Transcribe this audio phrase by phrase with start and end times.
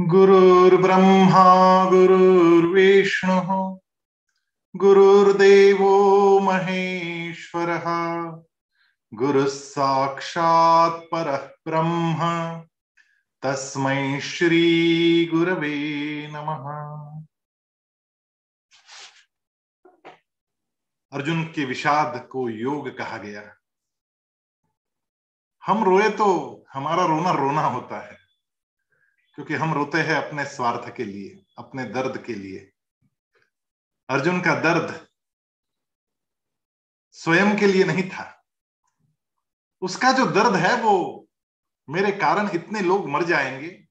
[0.00, 3.78] गुरुर्ब्रह्मा, गुरुर्विष्णुः,
[4.76, 7.82] गुरुर्देवो महेश्वरः
[9.14, 12.16] गुरुः साक्षात् परः ब्रह्म,
[13.42, 16.88] तस्मै श्री गुरवे नमः।
[21.12, 23.54] अर्जुन के विषाद को योग कहा गया।
[25.66, 28.17] हम रोए तो हमारा रोना रोना होता है।
[29.38, 32.72] क्योंकि हम रोते हैं अपने स्वार्थ के लिए, अपने दर्द के लिए।
[34.08, 35.08] अर्जुन का दर्द
[37.12, 38.44] स्वयं के लिए नहीं था।
[39.80, 41.26] उसका जो दर्द है वो
[41.90, 43.88] मेरे कारण इतने लोग मर जाएँगे,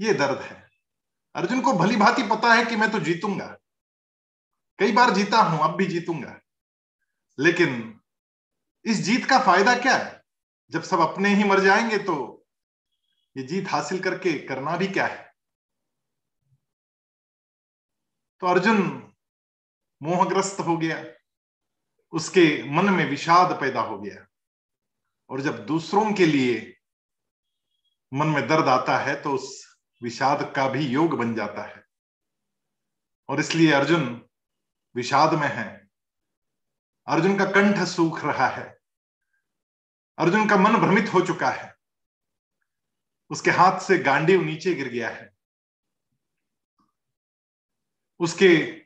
[0.00, 0.70] ये दर्द है।
[1.34, 3.58] अर्जुन को भली भांति पता है कि मैं तो जीतूँगा।
[4.78, 6.40] कई बार जीता हूँ, अब भी जीतूँगा।
[7.38, 8.00] लेकिन
[8.84, 10.22] इस जीत का फ़ायदा क्या है?
[10.70, 12.35] जब सब अपने ही मर जाएँगे तो
[13.36, 15.32] ये जीत हासिल करके करना भी क्या है?
[18.40, 19.12] तो अर्जुन
[20.02, 21.04] मोहग्रस्त हो गया।
[22.12, 24.26] उसके मन में विषाद पैदा हो गया।
[25.30, 26.76] और जब दूसरों के लिए
[28.14, 31.84] मन में दर्द आता है तो उस विषाद का भी योग बन जाता है।
[33.28, 34.28] और इसलिए अर्जुन
[34.94, 35.88] विषाद में है।
[37.06, 38.78] अर्जुन का कंठ सूख रहा है।
[40.18, 41.75] अर्जुन का मन भ्रमित हो चुका है।
[43.30, 45.36] उसके हाथ से गांडीव नीचे गिर गया है।
[48.18, 48.84] उसके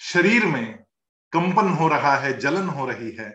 [0.00, 0.82] शरीर में
[1.32, 3.30] कंपन हो रहा है, जलन हो रही है,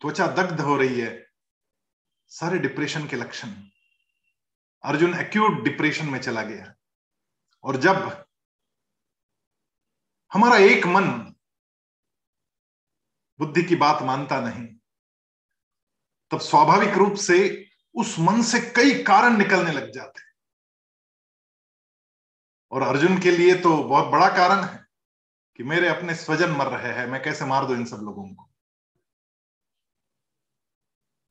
[0.00, 1.26] त्वचा दग्ध हो रही है।
[2.28, 3.48] सारे डिप्रेशन के लक्षण।
[4.84, 6.74] अर्जुन एक्यूट डिप्रेशन में चला गया।
[7.62, 8.26] और जब
[10.32, 11.34] हमारा एक मन
[13.38, 14.66] बुद्धि की बात मानता नहीं,
[16.30, 20.34] तब स्वाभाविक रूप से उस मन से कई कारण निकलने लग जाते हैं।
[22.72, 24.84] और अर्जुन के लिए तो बहुत बड़ा कारण है
[25.58, 28.48] कि मेरे अपने स्वजन मर रहे हैं, मैं कैसे मार दू इन सब लोगों को?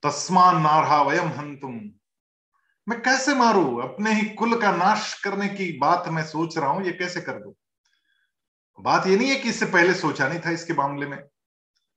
[0.03, 1.79] तस्मान नारहा वयम हन तुम
[2.87, 3.77] मैं कैसे मारू?
[3.77, 7.39] अपने ही कुल का नाश करने की बात मैं सोच रहा हूँ, ये कैसे कर
[7.39, 7.55] दू?
[8.79, 11.17] बात ये नहीं है कि इससे पहले सोचा नहीं था इसके मामले में।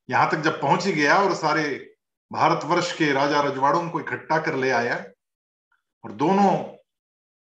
[0.08, 1.87] यहाँ तक जब पहुँच ही गया और सारे
[2.30, 4.96] भारतवर्ष के राजा रजवाड़ों को इकट्ठा कर ले आया
[6.04, 6.52] और दोनों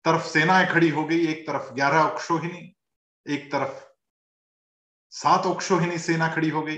[0.05, 2.75] तरफ़ सेनाएँ खड़ी हो गई, एक तरफ़ ग्यारह अक्षोहिणी
[3.25, 3.85] एक तरफ़
[5.11, 6.77] सात अक्षोहिणी सेना खड़ी हो गई,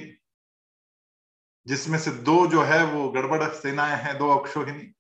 [1.68, 4.94] जिसमें से दो जो है वो गड़बड़ सेनाएँ हैं, दो अक्षोहिणी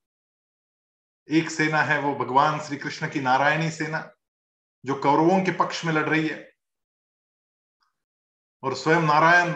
[1.29, 4.11] एक सेना है वो भगवान श्री कृष्ण की नारायणी सेना,
[4.85, 6.49] जो कौरवों के पक्ष में लड़ रही है।
[8.63, 9.53] और स्वयं नारायण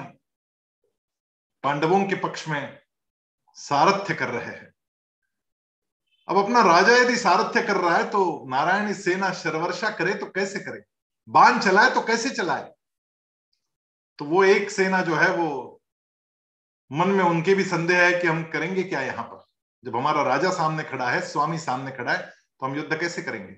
[1.64, 2.83] पांडवों के पक्ष में
[3.58, 4.74] सारथ्य कर रहे हैं।
[6.28, 10.60] अब अपना राजा यदि सारथ्य कर रहा है तो नारायणी सेना शर्वर्षा करे तो कैसे
[10.60, 10.84] करे?
[11.28, 12.72] बाण चलाए तो कैसे चलाए?
[14.20, 15.82] तो वो एक सेना जो है, वो
[16.92, 19.44] मन में उनके भी संदेह है कि हम करेंगे क्या यहाँ पर?
[19.84, 23.58] जब हमारा राजा सामने खड़ा है, स्वामी सामने खड़ा है तो हम युद्ध कैसे करेंगे?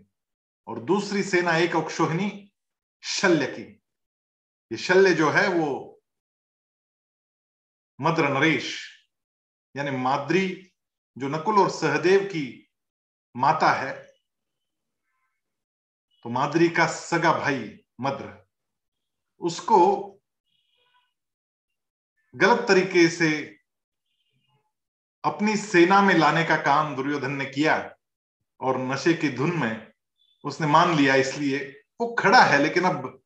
[0.67, 2.51] और दूसरी सेना एक अक्षोहिणी
[3.03, 3.63] शल्य की।
[4.71, 6.01] ये शल्य जो है, वो
[7.99, 8.94] मद्र नरेश
[9.75, 10.47] यानी माद्री
[11.17, 12.45] जो नकुल और सहदेव की
[13.35, 13.93] माता है
[16.25, 18.31] तो माद्री का सगा भाई मद्र,
[19.41, 19.79] उसको
[22.33, 23.29] गलत तरीके से
[25.23, 27.75] अपनी सेना में लाने का काम दुर्योधन ने किया
[28.61, 29.91] और नशे की धुन में
[30.43, 31.59] उसने मान लिया, इसलिए
[32.01, 33.21] वो खड़ा है। लेकिन अब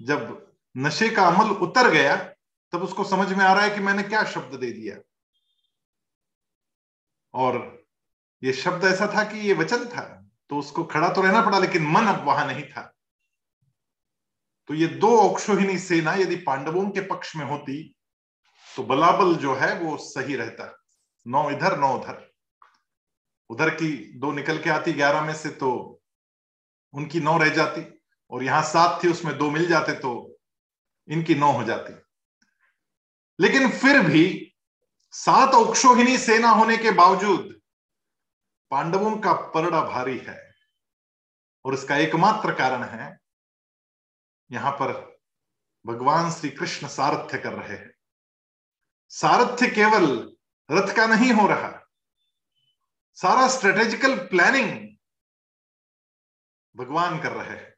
[0.00, 2.16] जब नशे का अमल उतर गया,
[2.72, 4.96] तब उसको समझ में आ रहा है कि मैंने क्या शब्द दे दिया।
[7.34, 7.56] और
[8.42, 10.02] ये शब्द ऐसा था कि ये वचन था
[10.50, 12.82] तो उसको खड़ा तो रहना पड़ा, लेकिन मन अब वहाँ नहीं था।
[14.68, 17.82] तो ये दो अक्षोहिणी सेना यदि पांडवों के पक्ष में होती
[18.66, 20.70] तो बलाबल जो है वो सही रहता।
[21.26, 22.30] नौ इधर, नौ उधर।
[23.50, 26.00] उधर की दो निकल के आती, ग्यारह में से तो
[26.94, 27.82] उनकी नौ रह जाती,
[28.30, 30.36] और यहाँ सात थी, उसमें दो मिल जाते तो
[31.08, 31.92] इनकी नौ हो जाती।
[33.38, 34.24] लेकिन फिर भी
[35.14, 37.52] सात अक्षोहिणी सेना होने के बावजूद
[38.72, 40.38] पांडवों का परड़ा भारी है।
[41.64, 43.18] और इसका एकमात्र कारण है,
[44.50, 44.92] यहाँ पर
[45.84, 47.92] भगवान श्री कृष्ण सारथ्य कर रहे हैं।
[49.12, 50.06] सारथ्य केवल
[50.68, 51.70] रथ का नहीं हो रहा,
[53.18, 54.70] सारा स्ट्रेटेजिकल प्लानिंग
[56.74, 57.74] भगवान कर रहे हैं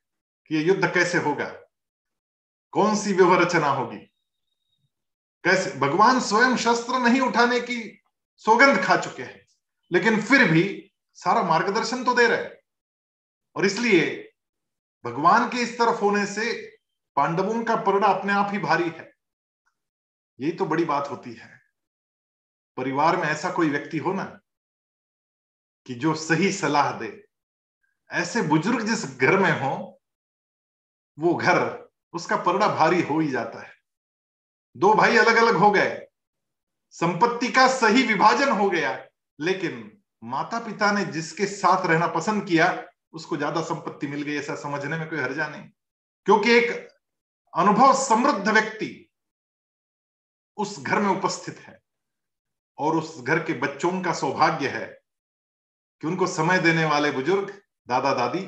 [0.51, 1.53] कि यह युद्ध कैसे होगा,
[2.73, 3.99] कौन सी व्यवहार रचना होगी
[5.47, 5.71] कैसे?
[5.71, 8.03] भगवान स्वयं शस्त्र नहीं उठाने की
[8.37, 9.47] सौगंध खा चुके हैं,
[9.93, 12.57] लेकिन फिर भी सारा मार्गदर्शन तो दे रहे हैं।
[13.57, 14.33] और इसलिए
[15.05, 16.77] भगवान के इस तरफ़ होने से
[17.17, 19.13] पांडवों का परड़ा अपने आप ही भारी है।
[20.41, 21.61] यही तो बड़ी बात होती है।
[22.77, 24.25] परिवार में ऐसा कोई व्यक्ति हो ना
[25.87, 27.25] कि जो सही सलाह दे।
[28.11, 30.01] ऐसे बुज़ुर्ग जिस घर में हो,
[31.19, 33.76] वो घर उसका परड़ा भारी हो ही जाता है।
[34.77, 36.07] दो भाई अलग अलग हो गए।
[36.95, 38.99] संपत्ति का सही विभाजन हो गया,
[39.39, 39.91] लेकिन
[40.23, 44.99] माता पिता ने जिसके साथ रहना पसंद किया, उसको ज़्यादा संपत्ति मिल गई, ऐसा समझने
[44.99, 45.63] में कोई हर्जा नहीं।
[46.27, 46.89] क्योंकि एक
[47.55, 48.91] अनुभव समृद्ध व्यक्ति
[50.59, 51.79] उस घर में उपस्थित है
[52.79, 54.87] और उस घर के बच्चों का सौभाग्य है
[56.03, 57.51] कि उनको समय देने वाले बुज़ुर्ग
[57.89, 58.45] दादा दादी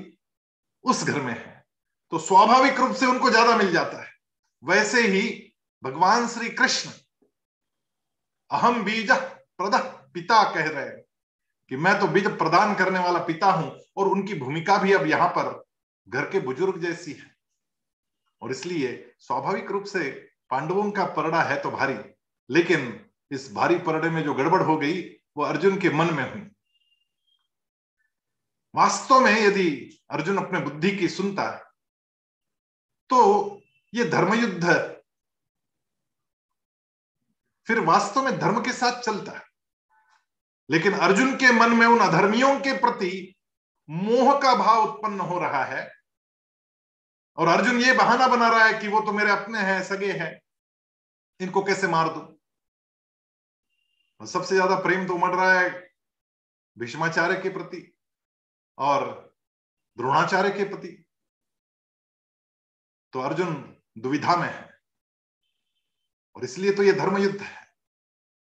[0.84, 1.64] उस घर में है।
[2.12, 4.12] तो स्वाभाविक रूप से उनको ज़्यादा मिल जाता है।
[4.62, 5.47] वैसे ही
[5.82, 6.90] भगवान श्री कृष्ण,
[8.50, 9.74] अहम बीज प्रद
[10.14, 11.00] पिता कह रहे हैं
[11.70, 15.28] कि मैं तो बीज प्रदान करने वाला पिता हूँ और उनकी भूमिका भी अब यहाँ
[15.28, 15.52] पर
[16.08, 17.30] घर के बुज़ुर्ग जैसी है।
[18.42, 20.10] और इसलिए स्वाभाविक रूप से
[20.50, 21.98] पांडवों का परड़ा है तो भारी,
[22.50, 25.00] लेकिन इस भारी परड़े में जो गड़बड़ हो गई,
[25.36, 26.40] वो अर्जुन के मन में हुई।
[28.74, 29.70] वास्तव में यदि
[30.10, 31.62] अर्जुन अपने बुद्धि की सुनता है
[33.10, 34.64] तो ये धर्मयुद्ध
[37.68, 39.42] फिर वास्तव में धर्म के साथ चलता है।
[40.68, 43.34] लेकिन अर्जुन के मन में उन अधर्मियों के प्रति
[43.88, 45.86] मोह का भाव उत्पन्न हो रहा है
[47.38, 50.40] और अर्जुन ये बहाना बना रहा है कि वो तो मेरे अपने हैं, सगे हैं,
[51.40, 52.20] इनको कैसे मार दू?
[54.20, 55.68] सबसे ज़्यादा प्रेम तो उमड़ रहा है
[56.76, 57.82] भीष्माचार्य के प्रति
[58.78, 59.04] और
[59.98, 60.88] द्रोणाचार्य के प्रति।
[63.12, 63.54] तो अर्जुन
[63.98, 64.77] दुविधा में है।
[66.38, 67.66] और इसलिए तो यह धर्म युद्ध है।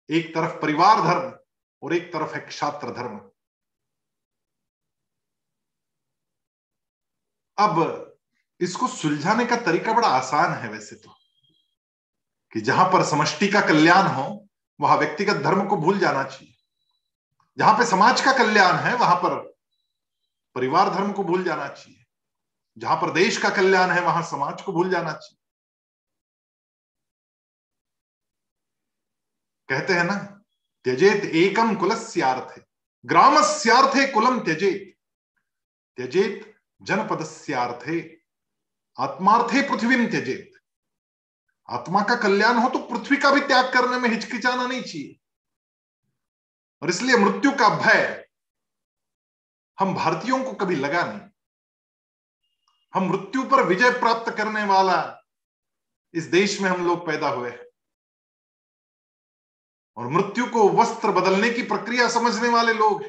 [0.08, 1.32] एक तरफ़ परिवार धर्म
[1.82, 3.18] और एक तरफ़ है क्षात्र धर्म।
[7.58, 7.80] अब
[8.60, 11.14] इसको सुलझाने का तरीका बड़ा आसान है वैसे तो
[12.52, 14.48] कि जहाँ पर समष्टि का कल्याण हो,
[14.80, 16.54] वहाँ व्यक्तिगत धर्म को भूल जाना चाहिए।
[17.58, 19.36] जहाँ पे समाज का कल्याण है, वहाँ पर
[20.56, 22.04] परिवार धर्म को भूल जाना चाहिए।
[22.76, 25.41] जहाँ पर देश का कल्याण है, वहाँ समाज को भूल जाना चाहिए।
[29.72, 30.42] कहते हैं ना,
[30.84, 32.62] त्यजेत एकम कुलस्यार्थे।
[33.04, 34.96] ग्रामस्यार्थे कुलम त्यजेत।
[35.96, 38.18] त्यजेत जनपदस्यार्थे।
[38.98, 40.52] आत्मार्थे पृथ्वी त्यजेत।
[41.70, 45.20] आत्मा का कल्याण हो तो पृथ्वी का भी त्याग करने में हिचकिचाना नहीं चाहिए।
[46.82, 48.28] और इसलिए मृत्यु का भय
[49.78, 51.28] हम भारतीयों को कभी लगा नहीं।
[52.94, 55.24] हम मृत्यु पर विजय प्राप्त करने वाला
[56.14, 57.71] इस देश में हम लोग पैदा हुए हैं।
[59.96, 63.04] और मृत्यु को वस्त्र बदलने की प्रक्रिया समझने वाले लोग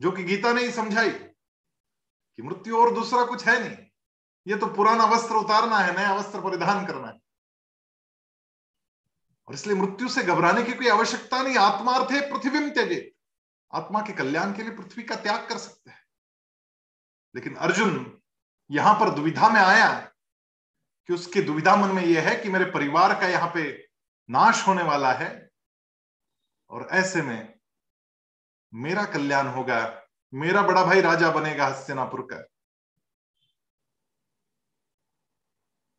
[0.00, 3.86] जो कि गीता ने ही समझाई कि मृत्यु और दूसरा कुछ है नहीं।
[4.46, 7.20] ये तो पुराना वस्त्र उतारना है, नया वस्त्र परिधान करना है।
[9.48, 13.14] और इसलिए मृत्यु से घबराने की कोई आवश्यकता नहीं, आत्मार्थ पृथ्वी त्यजे।
[13.72, 16.06] आत्मा के कल्याण के लिए पृथ्वी का त्याग कर सकते हैं।
[17.36, 18.22] लेकिन अर्जुन
[18.70, 20.12] यहाँ पर दुविधा में आया
[21.06, 23.85] कि उसकी दुविधा मन में यह है कि मेरे परिवार का यहाँ पे
[24.30, 25.50] नाश होने वाला है
[26.70, 27.60] और ऐसे में
[28.74, 32.46] मेरा कल्याण होगा, मेरा बड़ा भाई राजा बनेगा हस्तिनापुर का।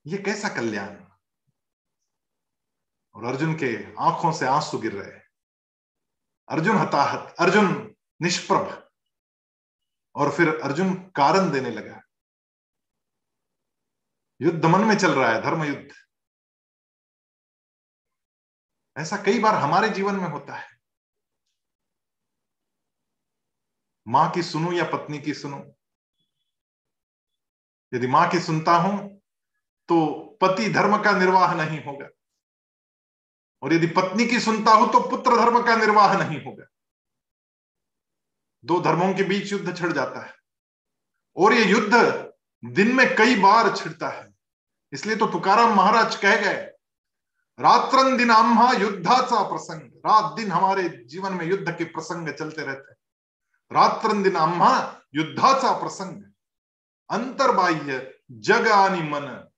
[0.05, 1.07] ये कैसा कल्याण?
[3.13, 5.19] और अर्जुन के आँखों से आँसू गिर रहे
[6.49, 8.89] अर्जुन हताहत, अर्जुन निष्प्रभ।
[10.15, 12.01] और फिर अर्जुन कारण देने लगा।
[14.41, 16.06] युद्ध मन में चल रहा है धर्म युद्ध
[18.97, 20.67] ऐसा कई बार हमारे जीवन में होता है।
[24.07, 25.57] माँ की सुनो या पत्नी की सुनो?
[27.93, 29.21] यदि माँ की सुनता हूँ
[29.89, 32.07] तो पति धर्म का निर्वाह नहीं होगा।
[33.61, 36.65] और यदि पत्नी की सुनता हूँ तो पुत्र धर्म का निर्वाह नहीं होगा।
[38.63, 40.33] दो धर्मों के बीच युद्ध छिड़ जाता है।
[41.37, 41.93] और ये युद्ध
[42.63, 44.33] दिन में कई बार छिड़ता है।
[44.93, 46.76] इसलिए तो तुकाराम महाराज कह गए
[47.59, 52.91] रात्रन दिन आम्हा युद्धाचा प्रसंग। रात दिन हमारे जीवन में युद्ध के प्रसंग चलते रहते
[52.91, 52.97] हैं।
[53.71, 56.23] रात्रन दिन आम्हा युद्धाचा प्रसंग।
[57.09, 59.49] अंतर्बाह्य जग आनी मन।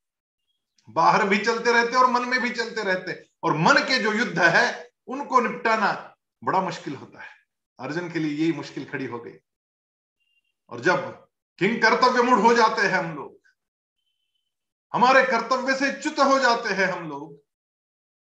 [0.90, 4.40] बाहर भी चलते रहते और मन में भी चलते रहते और मन के जो युद्ध
[4.40, 7.30] है, उनको निपटाना बड़ा मुश्किल होता है।
[7.80, 9.34] अर्जुन के लिए यही मुश्किल खड़ी हो गई।
[10.70, 11.28] और जब
[11.58, 13.38] किंग कर्तव्य मूड हो जाते हैं हम लोग,
[14.94, 17.49] हमारे कर्तव्य से च्युत हो जाते हैं हम लोग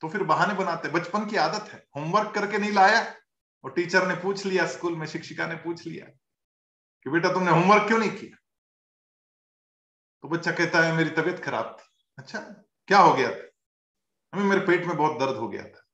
[0.00, 3.14] तो फिर बहाने बनाते बचपन की आदत है। होमवर्क करके नहीं लाया
[3.64, 6.06] और टीचर ने पूछ लिया स्कूल में शिक्षिका ने पूछ लिया
[7.04, 8.38] कि बेटा तुमने होमवर्क क्यों नहीं किया?
[10.22, 12.38] तो बच्चा कहता है, मेरी तबीयत खराब थी। अच्छा
[12.86, 13.48] क्या हो गया था?
[14.34, 15.84] हमें मेरे पेट में बहुत दर्द हो गया था।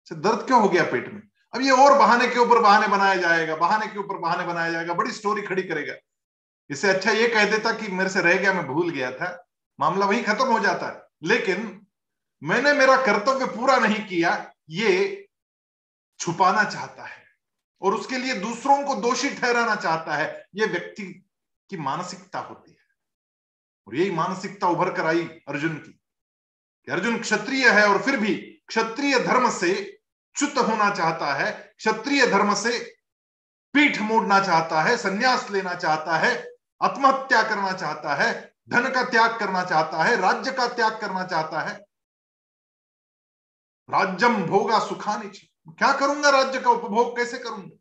[0.00, 1.22] अच्छा दर्द क्यों हो गया पेट में?
[1.54, 4.94] अब ये और बहाने के ऊपर बहाने बनाया जाएगा, बहाने के ऊपर बहाने बनाया जाएगा,
[4.94, 5.94] बड़ी स्टोरी खड़ी करेगा।
[6.70, 9.46] इससे अच्छा ये कह देता कि मेरे से रह गया, मैं भूल गया था।
[9.80, 11.85] मामला वही खत्म हो जाता है। लेकिन
[12.42, 15.28] मैंने मेरा कर्तव्य पूरा नहीं किया, ये
[16.20, 17.24] छुपाना चाहता है
[17.82, 21.02] और उसके लिए दूसरों को दोषी ठहराना चाहता है यह व्यक्ति
[21.70, 22.76] की मानसिकता होती है।
[23.86, 25.92] और यही मानसिकता उभर कर आई अर्जुन की
[26.86, 28.34] कि अर्जुन क्षत्रिय है और फिर भी
[28.68, 29.74] क्षत्रिय धर्म से
[30.36, 32.78] च्युत होना चाहता है, क्षत्रिय धर्म से
[33.74, 36.32] पीठ मोड़ना चाहता है, संन्यास लेना चाहता है,
[36.82, 41.60] आत्महत्या करना चाहता है, धन का त्याग करना चाहता है, राज्य का त्याग करना चाहता
[41.60, 41.86] है।
[43.90, 45.28] राज्यम भोगा सुखानी
[45.70, 47.76] क्या करूँगा राज्य का उपभोग कैसे करूँगा?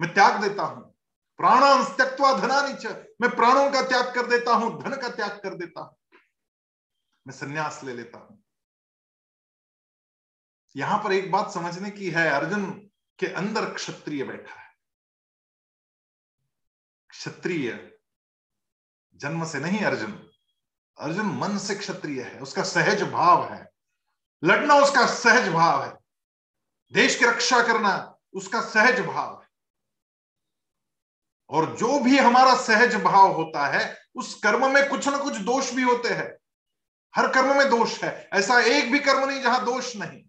[0.00, 0.94] मैं त्याग देता हूँ।
[1.38, 2.88] प्राणांश त्यक्वा धनानी
[3.20, 5.96] मैं प्राणों का त्याग कर देता हूँ, धन का त्याग कर देता हूँ।
[7.26, 8.44] मैं संन्यास ले लेता हूँ।
[10.76, 14.68] यहाँ पर एक बात समझने की है, अर्जुन, के अंदर क्षत्रिय बैठा है।
[17.10, 17.98] क्षत्रिय
[19.14, 20.30] जन्म से नहीं अर्जुन।
[20.98, 23.77] अर्जुन मन से क्षत्रिय है, उसका सहज भाव है।
[24.44, 25.98] लड़ना उसका सहज भाव है।
[26.92, 29.48] देश की रक्षा करना उसका सहज भाव है।
[31.48, 35.72] और जो भी हमारा सहज भाव होता है, उस कर्म में कुछ ना कुछ दोष
[35.72, 36.38] भी होते हैं।
[37.16, 40.24] हर कर्म में दोष है। ऐसा एक भी कर्म नहीं जहाँ दोष नहीं।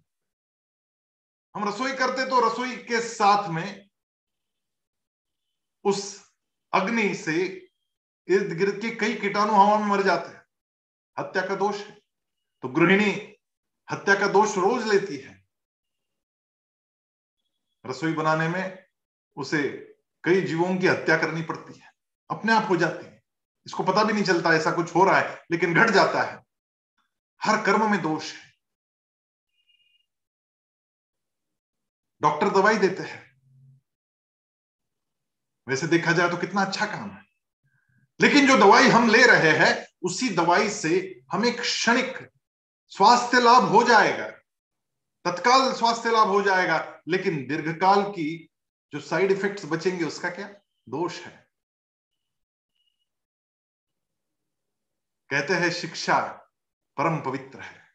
[1.56, 3.90] हम रसोई करते तो रसोई के साथ में
[5.84, 6.32] उस
[6.74, 7.36] अग्नि से
[8.28, 10.46] इर्द गिर्द के कई कीटाणु हवा में मर जाते हैं।
[11.20, 11.92] हत्या का दोष है।
[12.62, 13.29] तो गृहिणी
[13.92, 15.46] हत्या का दोष रोज लेती है।
[17.86, 18.86] रसोई बनाने में
[19.36, 19.70] उसे
[20.24, 21.94] कई जीवों की हत्या करनी पड़ती है।
[22.30, 23.24] अपने आप हो जाती है।
[23.66, 26.46] इसको पता भी नहीं चलता ऐसा कुछ हो रहा है, लेकिन घट जाता है।
[27.44, 28.54] हर कर्म में दोष है।
[32.22, 33.30] डॉक्टर दवाई देते हैं।
[35.68, 37.26] वैसे देखा जाए तो कितना अच्छा काम है।
[38.22, 42.39] लेकिन जो दवाई हम ले रहे हैं, उसी दवाई से हमें क्षणिक
[42.90, 44.30] स्वास्थ्य लाभ हो जाएगा।
[45.26, 48.50] तत्काल स्वास्थ्य लाभ हो जाएगा, लेकिन दीर्घकाल की
[48.94, 50.54] जो साइड इफेक्ट्स बचेंगे, उसका क्या?
[50.90, 51.50] दोष है।
[55.30, 56.22] कहते हैं, शिक्षा
[56.98, 57.90] परम पवित्र है।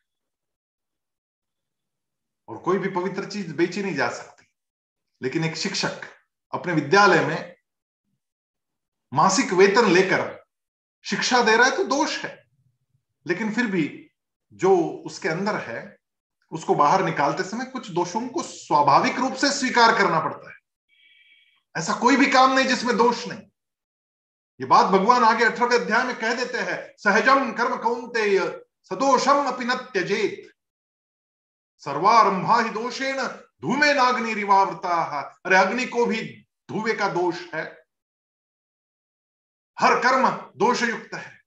[2.49, 4.47] और कोई भी पवित्र चीज़ बेची नहीं जा सकती।
[5.23, 6.01] लेकिन एक शिक्षक
[6.53, 7.57] अपने विद्यालय में
[9.13, 10.45] मासिक वेतन लेकर
[11.05, 12.51] शिक्षा दे रहा है तो दोष है।
[13.27, 14.04] लेकिन फिर भी
[14.55, 15.97] जो उसके अंदर है,
[16.51, 20.57] उसको बाहर निकालते समय कुछ दोषों को स्वाभाविक रूप से स्वीकार करना पड़ता है।
[21.77, 23.41] ऐसा कोई भी काम नहीं जिसमें दोष नहीं।
[24.61, 28.39] ये बात भगवान आगे अठारहवें अध्याय में कह देते हैं सहजम कर्म कौनते
[28.83, 30.51] सदोषम अपि न त्यजेत।
[31.79, 33.27] सर्वारंभा ही दोषेण
[33.61, 37.85] धूमे नाग्नि रिवावृता अरे, अग्नि को भी धुवे का दोष है।
[39.81, 41.41] हर कर्म दोष युक्त है।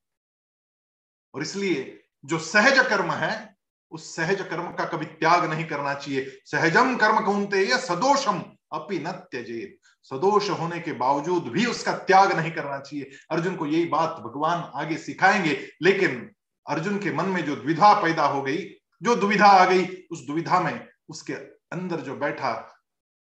[1.33, 3.57] और इसलिए जो सहज कर्म है,
[3.91, 7.77] उस सहज कर्म का कभी त्याग नहीं करना चाहिए। सहजम कर्म कौनते?
[7.77, 8.43] सदोषम
[8.73, 13.65] अपि न त्यजेत। सदोष होने के बावजूद भी उसका त्याग नहीं करना चाहिए। अर्जुन को
[13.65, 16.35] यही बात भगवान आगे सिखाएँगे, लेकिन
[16.69, 18.69] अर्जुन के मन में जो द्विधा पैदा हो गई,
[19.03, 21.33] जो दुविधा आ गई, उस दुविधा में उसके
[21.73, 22.53] अंदर जो बैठा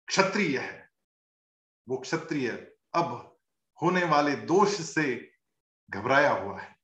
[0.07, 0.89] क्षत्रिय है,
[1.89, 3.37] वो क्षत्रिय अब
[3.81, 5.31] होने वाले दोष से
[5.89, 6.74] घबराया हुआ है।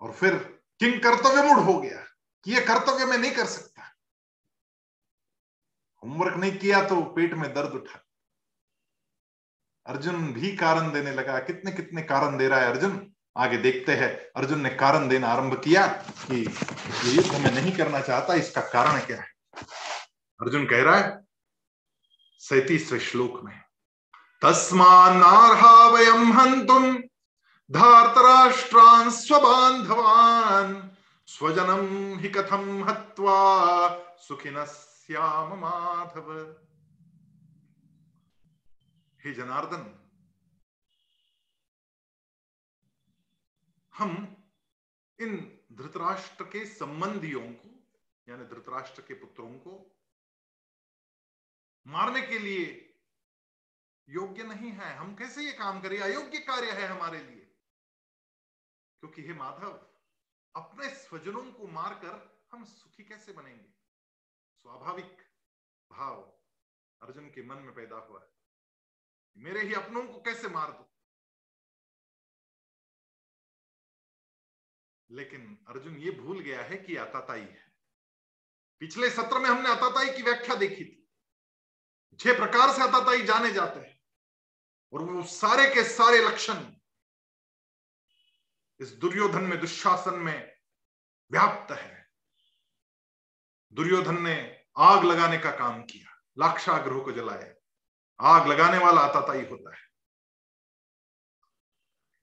[0.00, 0.34] और फिर
[0.80, 2.04] किंग कर्तव्य मूड हो गया
[2.44, 3.82] कि ये कर्तव्य में नहीं कर सकता?
[6.04, 8.04] होमवर्क नहीं किया तो पेट में दर्द उठा।
[9.86, 13.12] अर्जुन भी कारण देने लगा। कितने कितने कारण दे रहा है अर्जुन?
[13.36, 16.44] आगे देखते हैं। अर्जुन ने कारण देना आरंभ किया कि
[17.04, 19.32] युद्ध में नहीं करना चाहता, इसका कारण क्या है?
[20.40, 21.20] अर्जुन कह रहा है,
[22.38, 23.60] सैतीसवें श्लोक में
[24.42, 27.02] तस्मान्नार्हा वयम हंतुम
[27.70, 30.72] धार्तराष्ट्रान् स्वबान्धवान्
[31.26, 33.36] स्वजनम हि कथम हत्वा
[34.18, 36.32] सुखिन श्याम माधव।
[39.20, 39.84] हे जनार्दन,
[43.94, 44.36] हम
[45.18, 45.36] इन
[45.72, 47.70] धृतराष्ट्र के संबंधियों को,
[48.28, 49.96] यानी धृतराष्ट्र के पुत्रों को
[51.86, 52.94] मारने के लिए
[54.08, 55.98] योग्य नहीं है। हम कैसे ये काम करें?
[55.98, 57.39] अयोग्य कार्य है हमारे लिए।
[59.00, 59.72] क्योंकि हे माधव,
[60.54, 63.68] अपने स्वजनों को मारकर हम सुखी कैसे बनेंगे?
[64.54, 65.16] स्वाभाविक
[65.90, 66.40] भाव
[67.02, 68.30] अर्जुन के मन में पैदा हुआ है।
[69.36, 70.86] मेरे ही अपनों को कैसे मार दो?
[75.10, 77.72] लेकिन अर्जुन ये भूल गया है कि अताताई है।
[78.80, 81.08] पिछले सत्र में हमने अताताई की व्याख्या देखी थी।
[82.20, 84.00] छह प्रकार से अताताई जाने जाते हैं,
[84.92, 86.79] और वो सारे के सारे लक्षण
[88.80, 90.52] इस दुर्योधन में, दुशासन में
[91.30, 92.08] व्याप्त है।
[93.72, 94.36] दुर्योधन ने
[94.78, 96.08] आग लगाने का काम किया
[96.38, 97.54] लाक्षाग्रह को जलाया।
[98.20, 99.82] आग लगाने वाला अताताई होता है।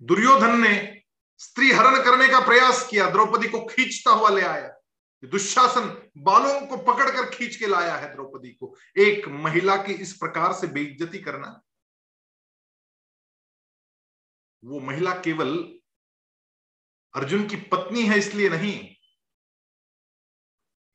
[0.02, 1.04] दुर्योधन ने
[1.38, 4.74] स्त्री हरण करने का प्रयास किया, द्रौपदी को खींचता हुआ ले आया।
[5.24, 10.54] दुशासन बालों को पकड़कर खींच के लाया है द्रौपदी को। एक महिला की इस प्रकार
[10.54, 11.62] से बेइज्जती करना,
[14.64, 15.58] वो महिला केवल
[17.14, 18.96] अर्जुन की पत्नी है इसलिए नहीं।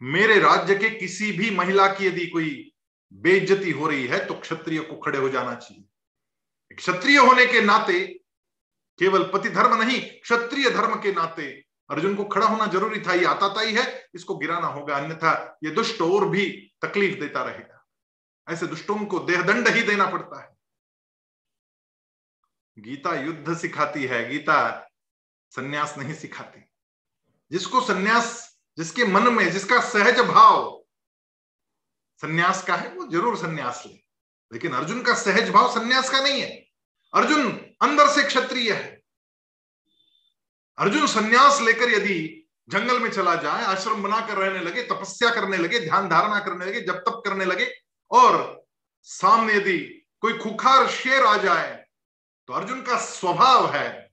[0.00, 2.72] मेरे राज्य के किसी भी महिला की यदि कोई
[3.12, 8.00] बेइज्जती हो रही है तो क्षत्रिय को खड़े हो जाना चाहिए। क्षत्रिय होने के नाते
[8.98, 11.50] केवल पति धर्म नहीं, क्षत्रिय धर्म के नाते
[11.90, 15.70] अर्जुन को खड़ा होना ज़रूरी था, ये आता ही है, इसको गिराना होगा, अन्यथा ये
[15.70, 16.48] दुष्ट और भी
[16.82, 17.84] तकलीफ़ देता रहेगा।
[18.48, 20.56] ऐसे दुष्टों को देहदंड ही देना पड़ता है।
[22.78, 24.88] गीता युद्ध सिखाती है, गीता
[25.52, 26.64] सन्यास नहीं सिखाते।
[27.50, 30.84] जिसको सन्यास, जिसके मन में, जिसका सहज भाव
[32.20, 33.92] सन्यास का है, वो ज़रूर सन्यास ले।
[34.52, 36.50] लेकिन अर्जुन का सहज भाव सन्यास का नहीं है।
[37.14, 37.50] अर्जुन
[37.82, 39.02] अंदर से क्षत्रिय है।
[40.78, 45.80] अर्जुन सन्यास लेकर यदि जंगल में चला जाए, आश्रम बनाकर रहने लगे, तपस्या करने लगे,
[45.80, 47.70] ध्यान धारणा करने लगे, जब तप करने लगे,
[48.10, 48.64] और
[49.02, 49.78] सामने यदि
[50.20, 51.86] कोई खुखार शेर आ जाए
[52.48, 54.11] तो अर्जुन का स्वभाव है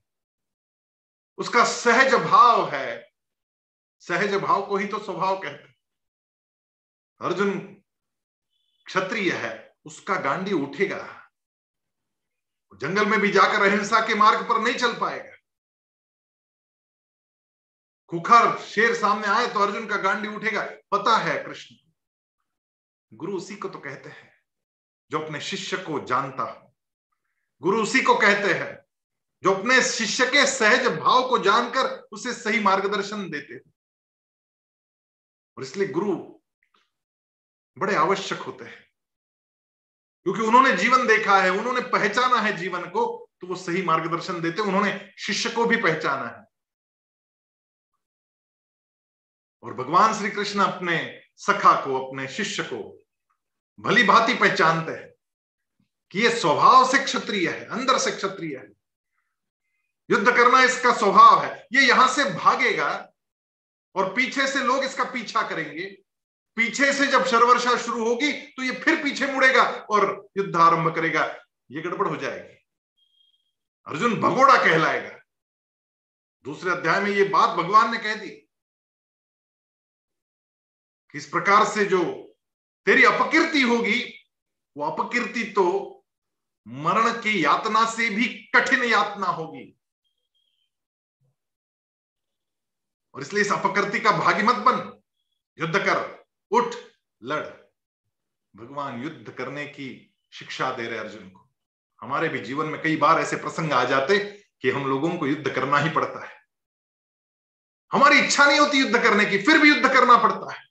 [1.40, 3.12] उसका सहज भाव है।
[4.04, 5.68] सहज भाव को ही तो स्वभाव कहते
[7.22, 7.60] अर्जुन
[8.88, 11.02] क्षत्रिय है, उसका गांडी उठेगा।
[12.82, 15.36] जंगल में भी जाकर अहिंसा के मार्ग पर नहीं चल पाएगा।
[18.10, 21.76] खुखर शेर सामने आए तो अर्जुन का गांडी उठेगा। पता है कृष्ण,
[23.12, 24.32] गुरु उसी को तो कहते हैं,
[25.12, 26.74] जो अपने शिष्य को जानता हो।
[27.62, 28.79] गुरु उसी को कहते हैं
[29.44, 33.74] जो अपने शिष्य के सहज भाव को जानकर उसे सही मार्गदर्शन देते हैं।
[35.58, 36.16] और इसलिए गुरु
[37.78, 38.90] बड़े आवश्यक होते हैं।
[40.24, 44.62] क्योंकि उन्होंने जीवन देखा है, उन्होंने पहचाना है जीवन को तो वो सही मार्गदर्शन देते
[44.62, 46.46] उन्होंने शिष्य को भी पहचाना है।
[49.64, 53.06] और भगवान श्री कृष्ण अपने सखा को, अपने शिष्य को
[53.80, 55.14] भली भांति पहचानते हैं
[56.12, 58.79] कि ये स्वभाव से क्षत्रिय है, अंदर से क्षत्रिय है।
[60.10, 62.90] युद्ध करना इसका स्वभाव है। ये यहाँ से भागेगा
[63.96, 65.86] और पीछे से लोग इसका पीछा करेंगे।
[66.58, 71.26] पीछे से जब शर्वर्षा शुरू होगी तो ये फिर पीछे मुड़ेगा और युद्ध आरंभ करेगा।
[71.70, 72.58] ये गड़बड़ हो जाएगी।
[73.88, 75.16] अर्जुन भगोड़ा कहलाएगा।
[76.46, 78.30] दूसरे अध्याय में ये बात भगवान ने कह दी
[81.14, 82.04] कि इस प्रकार से जो
[82.88, 84.00] तेरी अपकीर्ति होगी,
[84.76, 85.66] वो अपकीर्ति तो
[86.66, 89.64] मरण की यातना से भी कठिन यातना होगी।
[93.14, 95.00] और इसलिए इस अपकृति का भागी मत बन।
[95.60, 96.76] युद्ध कर, उठ,
[97.24, 97.48] लड़।
[98.56, 101.50] भगवान युद्ध करने की शिक्षा दे रहे अर्जुन को।
[102.02, 105.56] हमारे भी जीवन में कई बार ऐसे प्रसंग आ जाते कि हम लोगों को युद्ध
[105.56, 106.40] करना ही पड़ता है।
[107.92, 110.68] हमारी इच्छा नहीं होती युद्ध करने की, फिर भी युद्ध करना पड़ता है।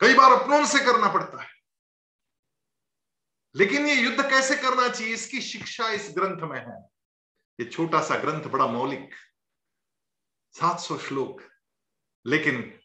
[0.00, 1.48] कई बार अपनों से करना पड़ता है।
[3.54, 5.14] लेकिन ये युद्ध कैसे करना चाहिए?
[5.14, 6.82] इसकी शिक्षा इस ग्रंथ में है।
[7.60, 9.10] ये छोटा सा ग्रंथ, बड़ा मौलिक।
[10.52, 11.49] 700 श्लोक।
[12.26, 12.80] लेकिन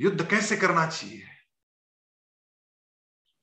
[0.00, 1.22] युद्ध कैसे करना चाहिए?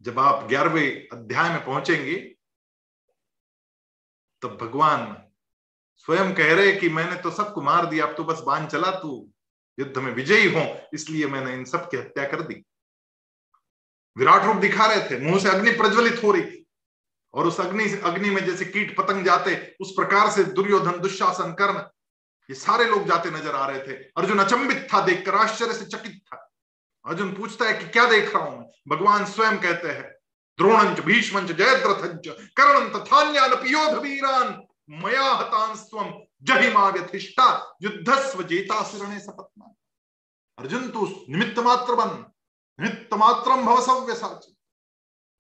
[0.02, 2.36] जब आप ग्यारहवें अध्याय में पहुँचेंगे,
[4.42, 5.26] तब भगवान
[5.96, 9.30] स्वयं कह रहे कि मैंने तो सबको मार दिया, अब तो बस बाँध चला तू।
[9.80, 12.66] युद्ध में विजयी हो, इसलिए मैंने इन सब की हत्या कर दी।
[14.18, 16.66] विराट रूप दिखा रहे थे, मुँह से अग्नि प्रज्वलित हो रही थी।
[17.34, 21.90] और उस अग्नि अग्नि में जैसे कीट पतंग जाते, उस प्रकार से दुर्योधन, दुशासन, कर्ण
[22.50, 26.22] ये सारे लोग जाते नज़र आ रहे थे। अर्जुन अचंबित था देखकर, आश्चर्य से चकित
[26.28, 26.46] था।
[27.06, 28.72] अर्जुन पूछता है कि क्या देख रहा हूँ?
[28.88, 30.10] भगवान स्वयं कहते हैं,
[30.60, 34.48] द्रोणंच, भीष्मंच, जयद्रथंच कर्णं तथान्यानपि योध वीरान
[35.04, 36.12] मया हतांस्त्वम
[36.44, 37.48] जहिमा व्यथिष्ठा
[37.82, 39.74] युद्धस्व जेता सिरणे सपत्ना
[40.58, 42.16] अर्जुन तू निमित्त मात्र बन,
[42.80, 44.40] निमित्त मात्रम भव सव्य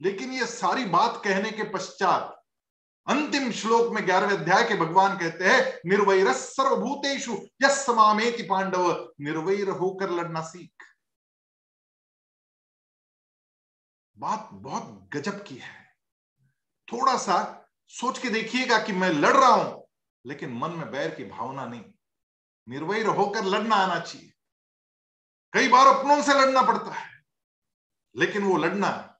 [0.02, 2.39] लेकिन ये सारी बात कहने के पश्चात
[3.10, 10.10] अंतिम श्लोक में ग्यारहवें अध्याय के भगवान कहते हैं, निर्वैर सर्वभूतेषु यमेति पांडव, निर्वैर होकर
[10.10, 10.84] लड़ना सीख।
[14.18, 15.96] बात बहुत गजब की है।
[16.88, 17.40] थोड़ा सा
[17.88, 19.88] सोच के देखिएगा कि मैं लड़ रहा हूँ,
[20.26, 21.84] लेकिन मन में बैर की भावना नहीं।
[22.68, 24.32] निर्वैर होकर लड़ना आना चाहिए।
[25.54, 27.10] कई बार अपनों से लड़ना पड़ता है,
[28.16, 29.20] लेकिन वो लड़ना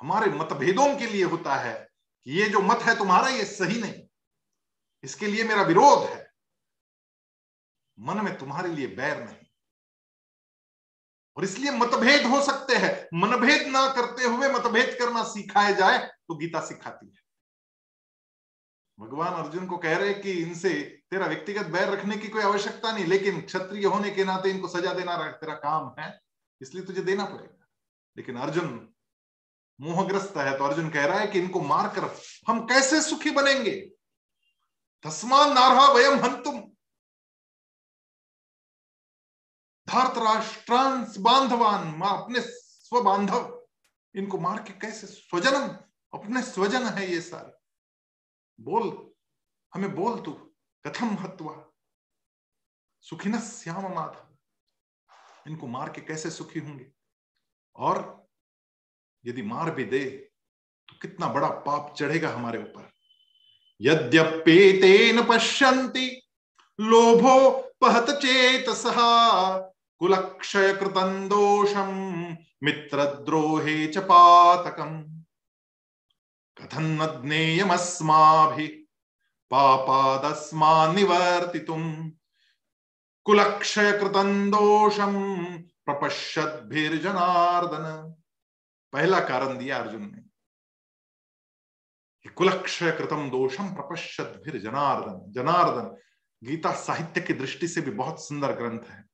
[0.00, 1.86] हमारे मतभेदों के लिए होता है।
[2.26, 4.02] कि ये जो मत है तुम्हारा, ये सही नहीं।
[5.04, 6.32] इसके लिए मेरा विरोध है।
[7.98, 9.46] मन में तुम्हारे लिए बैर नहीं।
[11.36, 16.36] और इसलिए मतभेद हो सकते हैं। मनभेद ना करते हुए मतभेद करना सिखाया जाए तो
[16.36, 17.22] गीता सिखाती है।
[18.98, 23.04] भगवान अर्जुन को कह रहे कि इनसे तेरा व्यक्तिगत बैर रखने की कोई आवश्यकता नहीं,
[23.04, 26.20] लेकिन क्षत्रिय होने के नाते इनको सजा देना तेरा काम है,
[26.60, 27.66] इसलिए तुझे देना पड़ेगा।
[28.16, 28.94] लेकिन अर्जुन
[29.80, 33.80] मोहग्रस्त है। तो अर्जुन कह रहा है कि इनको मारकर हम कैसे सुखी बनेंगे?
[35.02, 36.60] तस्मान नारहा वयम हंतुम
[39.88, 43.66] धार्तराष्ट्रांस बांधवान अपने स्व बांधव
[44.14, 45.68] इनको मार के कैसे स्वजनम?
[46.18, 47.52] अपने स्वजन है ये सारे।
[48.62, 49.12] बोल,
[49.74, 50.32] हमें बोल तू
[50.86, 51.72] कथम हत्वा?
[53.00, 54.36] सुखी न श्याम माधव।
[55.46, 56.92] इनको मार के कैसे सुखी होंगे?
[57.76, 58.25] और
[59.26, 60.28] यदि मार भी दे
[60.88, 62.92] तो कितना बड़ा पाप चढ़ेगा हमारे ऊपर।
[63.80, 66.22] यद्यपेतेन पश्यन्ति,
[66.80, 69.58] लोभो पहत चेत सहा
[69.98, 75.20] कुलक्षय कृतं दोषम मित्रद्रोहे च पातकम्।
[76.58, 78.86] कथन्न ज्ञेयमस्माभि
[79.50, 82.10] पापादस्मा निवर्तितुम्
[83.24, 85.14] कुलक्षय कृतं दोषम
[85.86, 88.14] प्रपश्यद्भिर्जनार्दन।
[88.96, 90.26] पहला कारण दिया अर्जुन ने
[92.30, 95.96] कुलक्षय कृतम दोषम प्रपश्यद्भिर जनार्दन जनार्दन,
[96.42, 99.04] गीता साहित्य की दृष्टि से भी बहुत सुंदर ग्रंथ है।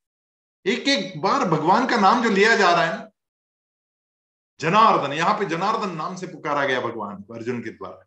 [0.66, 3.10] एक एक बार भगवान का नाम जो लिया जा रहा है ना,
[4.60, 8.04] जनार्दन, यहाँ पे जनार्दन नाम से पुकारा गया भगवान को अर्जुन के द्वारा।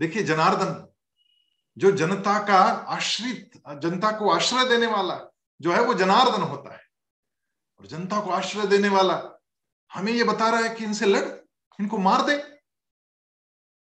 [0.00, 0.92] देखिए जनार्दन,
[1.78, 6.82] जो जनता का आश्रित, जनता को आश्रय देने वाला जो है, वो जनार्दन होता है।
[7.80, 9.33] और जनता को आश्रय देने वाला
[9.94, 11.24] हमें ये बता रहा है कि इनसे लड़,
[11.78, 12.34] इनको मार दे।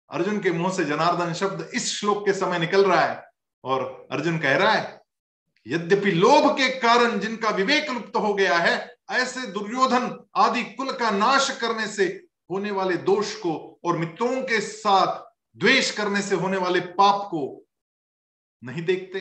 [0.10, 3.24] अर्जुन के मुँह से जनार्दन शब्द इस श्लोक के समय निकल रहा है
[3.64, 5.02] और अर्जुन कह रहा है,
[5.66, 11.10] यद्यपि लोभ के कारण जिनका विवेक लुप्त हो गया है, ऐसे दुर्योधन आदि कुल का
[11.12, 12.06] नाश करने से
[12.52, 15.20] होने वाले दोष को और मित्रों के साथ
[15.58, 17.42] द्वेष करने से होने वाले पाप को
[18.62, 19.20] नहीं देखते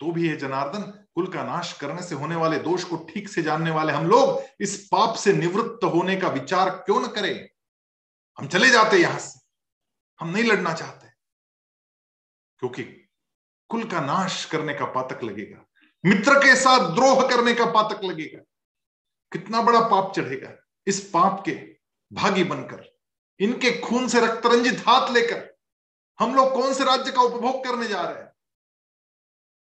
[0.00, 3.42] तो भी है जनार्दन। कुल का नाश करने से होने वाले दोष को ठीक से
[3.42, 7.48] जानने वाले हम लोग इस पाप से निवृत्त होने का विचार क्यों न करें?
[8.38, 9.40] हम चले जाते यहाँ से।
[10.20, 11.08] हम नहीं लड़ना चाहते।
[12.58, 13.08] क्योंकि
[13.68, 15.66] कुल का नाश करने का पातक लगेगा।
[16.06, 18.42] मित्र के साथ द्रोह करने का पातक लगेगा।
[19.32, 20.52] कितना बड़ा पाप चढ़ेगा।
[20.86, 21.76] इस पाप के
[22.12, 22.96] भागी बनकर,
[23.40, 25.56] इनके खून से रक्तरंजित हाथ लेकर,
[26.20, 28.25] हम लोग कौन से राज्य का उपभोग करने जा रहे हैं?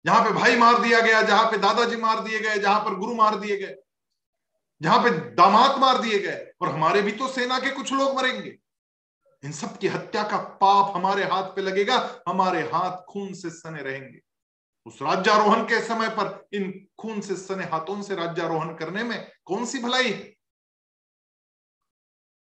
[0.06, 3.14] जहाँ पे भाई मार दिया गया, जहाँ पे दादाजी मार दिए गए, जहाँ पर गुरु
[3.14, 3.76] मार दिए गए,
[4.82, 8.58] जहाँ पे दामाद मार दिए गए, और हमारे भी तो सेना के कुछ लोग मरेंगे।
[9.44, 13.82] इन सब की हत्या का पाप हमारे हाथ पे लगेगा, हमारे हाथ खून से सने
[13.82, 14.20] रहेंगे।
[14.86, 19.64] उस राज्यारोहण के समय पर इन खून से सने हाथों से राज्यारोहण करने में कौन
[19.66, 20.36] सी भलाई है?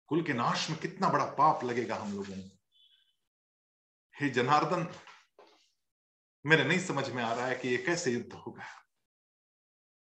[0.08, 2.58] कुल के नाश में कितना बड़ा पाप लगेगा हम लोगों को
[4.22, 4.88] हे जनार्दन
[6.46, 8.66] मेरे नहीं समझ में आ रहा है कि ये कैसे युद्ध होगा।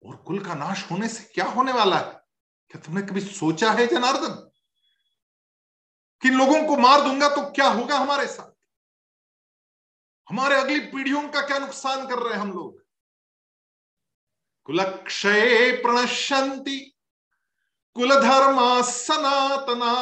[0.03, 2.13] और कुल का नाश होने से क्या होने वाला है?
[2.71, 4.35] क्या तुमने कभी सोचा है जनार्दन
[6.23, 8.51] कि लोगों को मार दूँगा तो क्या होगा हमारे साथ?
[10.29, 12.83] हमारे अगली पीढ़ियों का क्या नुकसान कर रहे हैं हम लोग?
[14.65, 16.79] कुलक्षय प्रणशंति
[17.97, 19.93] कुलधर्मा सनातना,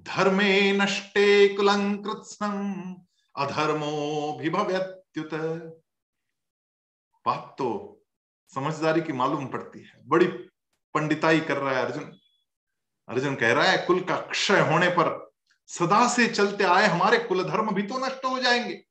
[0.00, 3.03] धर्मे नष्टे कुलंकृत्सम
[3.36, 5.34] अधर्मो भी भव्युत
[7.26, 7.68] बात तो
[8.54, 10.26] समझदारी की मालूम पड़ती है। बड़ी
[10.94, 12.04] पंडिताई कर रहा है अर्जुन।
[13.08, 15.32] अर्जुन कह रहा है, कुल का क्षय होने पर
[15.66, 18.84] सदा से चलते आए हमारे कुल धर्म भी तो नष्ट हो जाएँगे।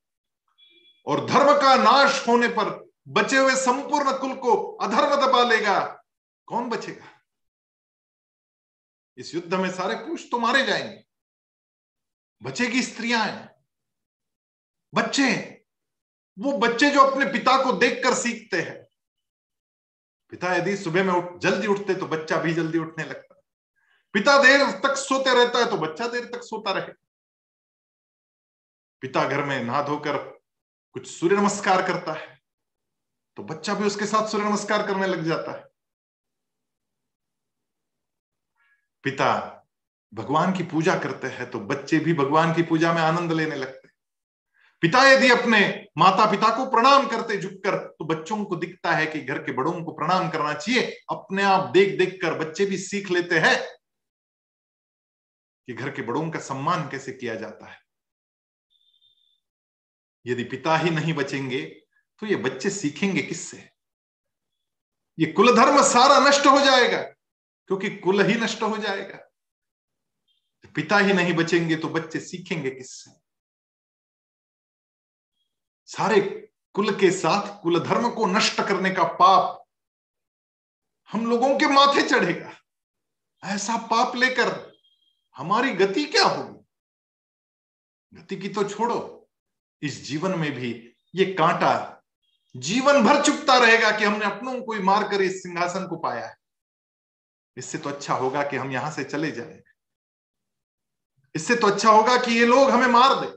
[1.07, 5.79] और धर्म का नाश होने पर बचे हुए संपूर्ण कुल को अधर्म दबा लेगा।
[6.47, 7.05] कौन बचेगा?
[9.17, 11.03] इस युद्ध में सारे पुरुष तो मारे जाएँगे।
[12.41, 13.49] बचेगी स्त्रियाँ
[14.93, 15.29] बच्चे
[16.37, 18.81] वो बच्चे जो अपने पिता को देखकर सीखते हैं।
[20.31, 23.41] पिता यदि सुबह में उठ, जल्दी उठते तो बच्चा भी जल्दी उठने लगता
[24.13, 26.93] पिता देर तक सोते रहता है तो बच्चा देर तक सोता रहे।
[29.01, 30.17] पिता घर में नहा धोकर
[30.95, 32.27] कुछ सूर्य नमस्कार करता है
[33.37, 35.63] तो बच्चा भी उसके साथ सूर्य नमस्कार करने लग जाता है।
[39.03, 39.29] पिता
[40.13, 43.82] भगवान की पूजा करते हैं तो बच्चे भी भगवान की पूजा में आनंद लेने लगते
[44.83, 45.59] पिता यदि अपने
[45.97, 49.83] माता पिता को प्रणाम करते झुककर तो बच्चों को दिखता है कि घर के बड़ों
[49.83, 53.55] को प्रणाम करना चाहिए। अपने आप देख देख कर बच्चे भी सीख लेते हैं
[55.67, 57.79] कि घर के बड़ों का सम्मान कैसे किया जाता है।
[60.25, 61.63] यदि पिता ही नहीं बचेंगे
[62.21, 63.63] तो ये बच्चे सीखेंगे किससे?
[65.17, 69.17] ये कुल धर्म सारा नष्ट हो जाएगा, क्योंकि कुल ही नष्ट हो जाएगा।
[70.75, 73.22] पिता ही नहीं बचेंगे तो बच्चे सीखेंगे किससे?
[75.89, 76.19] सारे
[76.75, 79.59] कुल के साथ कुल धर्म को नष्ट करने का पाप
[81.09, 82.51] हम लोगों के माथे चढ़ेगा।
[83.43, 84.49] ऐसा पाप लेकर
[85.37, 86.65] हमारी गति क्या होगी?
[88.13, 89.29] गति की तो छोड़ो।
[89.81, 90.71] इस जीवन में भी
[91.15, 92.01] ये कांटा
[92.55, 96.35] जीवन भर चुपता रहेगा कि हमने अपनों को ही मारकर इस सिंहासन को पाया है।
[97.57, 99.61] इससे तो अच्छा होगा कि हम यहाँ से चले जाए।
[101.35, 103.31] इससे तो अच्छा होगा कि ये लोग हमें मार दे।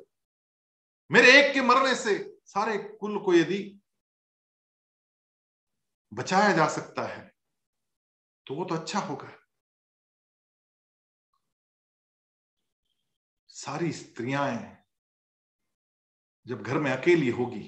[1.10, 3.58] मेरे एक के मरने से सारे कुल को यदि
[6.12, 7.24] बचाया जा सकता है
[8.46, 9.32] तो वो तो अच्छा होगा।
[13.50, 14.46] सारी स्त्रियाँ
[16.46, 17.62] जब घर में अकेली होगी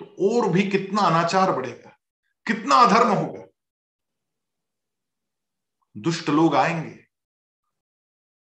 [0.00, 1.90] तो और भी कितना अनाचार बढ़ेगा,
[2.46, 3.46] कितना अधर्म होगा।
[5.96, 6.98] दुष्ट लोग आएँगे,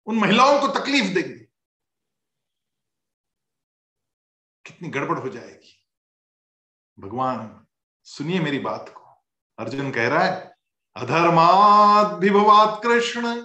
[0.08, 1.47] उन महिलाओं को तकलीफ़ देंगे।
[4.68, 5.86] कितनी गड़बड़ हो जाएगी।
[7.00, 7.66] भगवान,
[8.04, 9.26] सुनिए मेरी बात को।
[9.60, 10.56] अर्जुन कह रहा है,
[10.96, 13.42] अधर्माद विभवात कृष्ण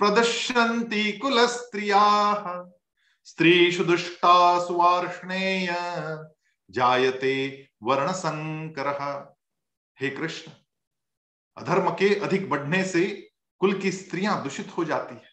[0.00, 2.02] प्रदर्शंती कुल स्त्रिया
[3.24, 5.68] स्त्रीषु दुष्टा सुवार्ष्णेय
[6.70, 8.88] जायते वर्ण संकर
[10.00, 10.52] हे कृष्ण,
[11.56, 15.30] अधर्म के अधिक बढ़ने से कुल की स्त्रियाँ दूषित हो जाती है।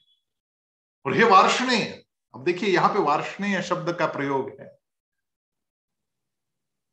[1.05, 4.79] और हे वार्षणेय, अब देखिए यहाँ पे वार्षणेय शब्द का प्रयोग है।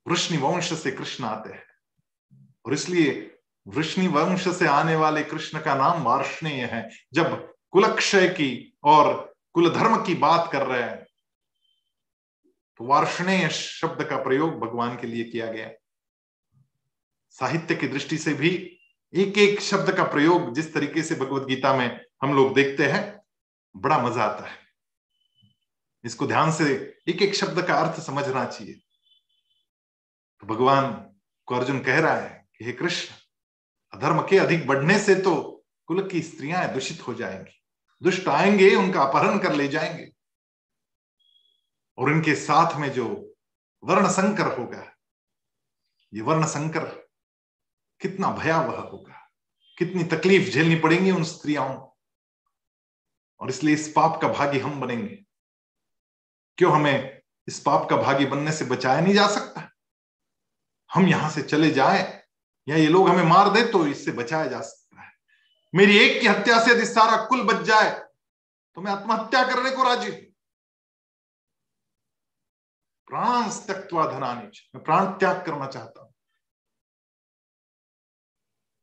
[0.06, 1.64] वृष्णि वंश से कृष्ण आते हैं।
[2.64, 3.32] और इसलिए
[3.66, 7.34] वृष्णि वंश से आने वाले कृष्ण का नाम वार्षणेय है। जब
[7.72, 9.14] कुलक्षय की और
[9.54, 11.04] कुल धर्म की बात कर रहे हैं
[12.80, 15.70] तो वार्षणेय शब्द का प्रयोग भगवान के लिए किया गया।
[17.34, 18.50] साहित्य की दृष्टि से भी
[19.14, 23.20] एक एक शब्द का प्रयोग जिस तरीके से भगवत गीता में हम लोग देखते हैं,
[23.74, 24.58] बड़ा मज़ा आता है।
[26.04, 26.64] इसको ध्यान से
[27.08, 28.80] एक एक शब्द का अर्थ समझना चाहिए।
[30.42, 30.92] तो भगवान
[31.48, 33.14] को अर्जुन कह रहा है कि हे कृष्ण,
[33.92, 35.34] अधर्म के अधिक बढ़ने से तो
[35.88, 37.52] कुल की स्त्रियाँ दूषित हो जाएँगी,
[38.02, 40.10] दुष्ट आएँगे, उनका अपहरण कर ले जाएँगे।
[41.98, 43.06] और इनके साथ में जो
[43.82, 44.84] वर्ण संकर होगा,
[46.12, 46.84] ये वर्ण संकर
[48.00, 49.20] कितना भयावह होगा,
[49.78, 51.66] कितनी तकलीफ़ झेलनी पड़ेंगी उन स्त्रियों
[53.40, 55.16] और इसलिए इस पाप का भागी हम बनेंगे।
[56.58, 59.70] क्यों हमें इस पाप का भागी बनने से बचाया नहीं जा सकता?
[60.96, 62.02] हम यहाँ से चले जाए,
[62.66, 65.12] या ये लोग हमें मार दे तो इससे बचाया जा सकता है।
[65.74, 67.90] मेरी एक की हत्या से यदि सारा कुल बच जाए
[68.76, 70.20] तो मैं आत्महत्या करने को राज़ी हूँ।
[73.10, 76.12] प्राण त्यक्वा धनानी मैं प्राण त्याग करना चाहता हूँ।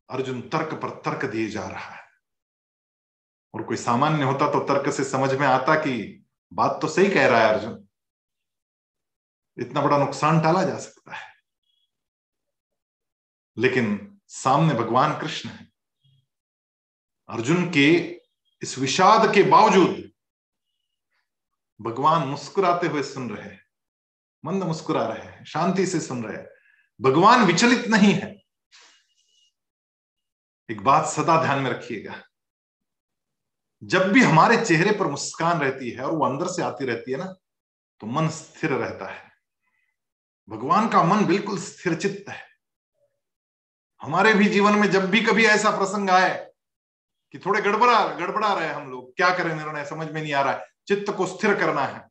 [0.09, 2.01] अर्जुन तर्क पर तर्क दिए जा रहा है।
[3.53, 5.93] और कोई सामान्य होता तो तर्क से समझ में आता कि
[6.51, 7.87] बात तो सही कह रहा है अर्जुन।
[9.57, 11.32] इतना बड़ा नुकसान टाला जा सकता है।
[13.57, 15.71] लेकिन सामने भगवान कृष्ण है।
[17.29, 17.89] अर्जुन के
[18.61, 20.11] इस विषाद के बावजूद
[21.81, 23.65] भगवान मुस्कुराते हुए सुन रहे हैं,
[24.45, 26.47] मंद मुस्कुरा रहे हैं, शांति से सुन रहे हैं।
[27.01, 28.41] भगवान विचलित नहीं है।
[30.69, 32.23] एक बात सदा ध्यान में रखिएगा।
[33.83, 37.17] जब भी हमारे चेहरे पर मुस्कान रहती है और वो अंदर से आती रहती है
[37.17, 37.33] ना
[38.01, 39.31] तो मन स्थिर रहता है।
[40.49, 42.52] भगवान का मन बिल्कुल स्थिर चित्त है।
[44.03, 46.51] हमारे भी जीवन में जब भी कभी ऐसा प्रसंग आए
[47.31, 49.85] कि थोड़े गड़बड़ा गड़बड़ा रहे हम लोग, क्या करें निर्णय?
[49.85, 52.09] समझ में नहीं आ रहा है। चित्त को स्थिर करना है।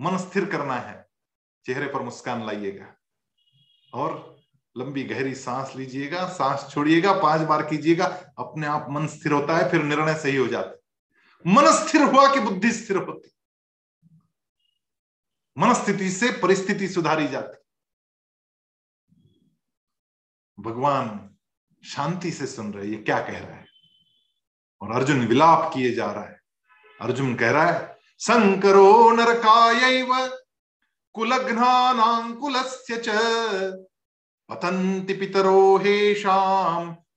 [0.00, 1.08] मन स्थिर करना है।
[1.66, 2.94] चेहरे पर मुस्कान लाइएगा।
[3.94, 4.36] और
[4.78, 8.06] लंबी गहरी सांस लीजिएगा, सांस छोड़िएगा, पाँच बार कीजिएगा,
[8.38, 10.78] अपने आप मन स्थिर होता है, फिर निर्णय सही हो जाता
[11.46, 13.32] मन स्थिर हुआ कि बुद्धि स्थिर होती।
[15.58, 17.61] मन स्थिति से परिस्थिति सुधारी जाती।
[20.62, 21.36] भगवान
[21.84, 23.66] शांति से सुन रहे ये क्या कह रहा है?
[24.80, 26.40] और अर्जुन विलाप किए जा रहा है।
[27.00, 30.06] अर्जुन कह रहा है संकरो नरकाय
[31.12, 33.08] कुलघ्नाकुलस्य च,
[34.48, 35.78] पतन्ति पितरो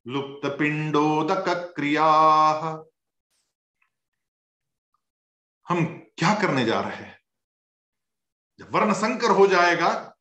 [0.08, 2.06] लुप्त पिंडोदक क्रिया
[5.70, 5.86] हम
[6.18, 7.20] क्या करने जा रहे हैं?
[8.60, 10.15] जब वर्ण संकर हो जाएगा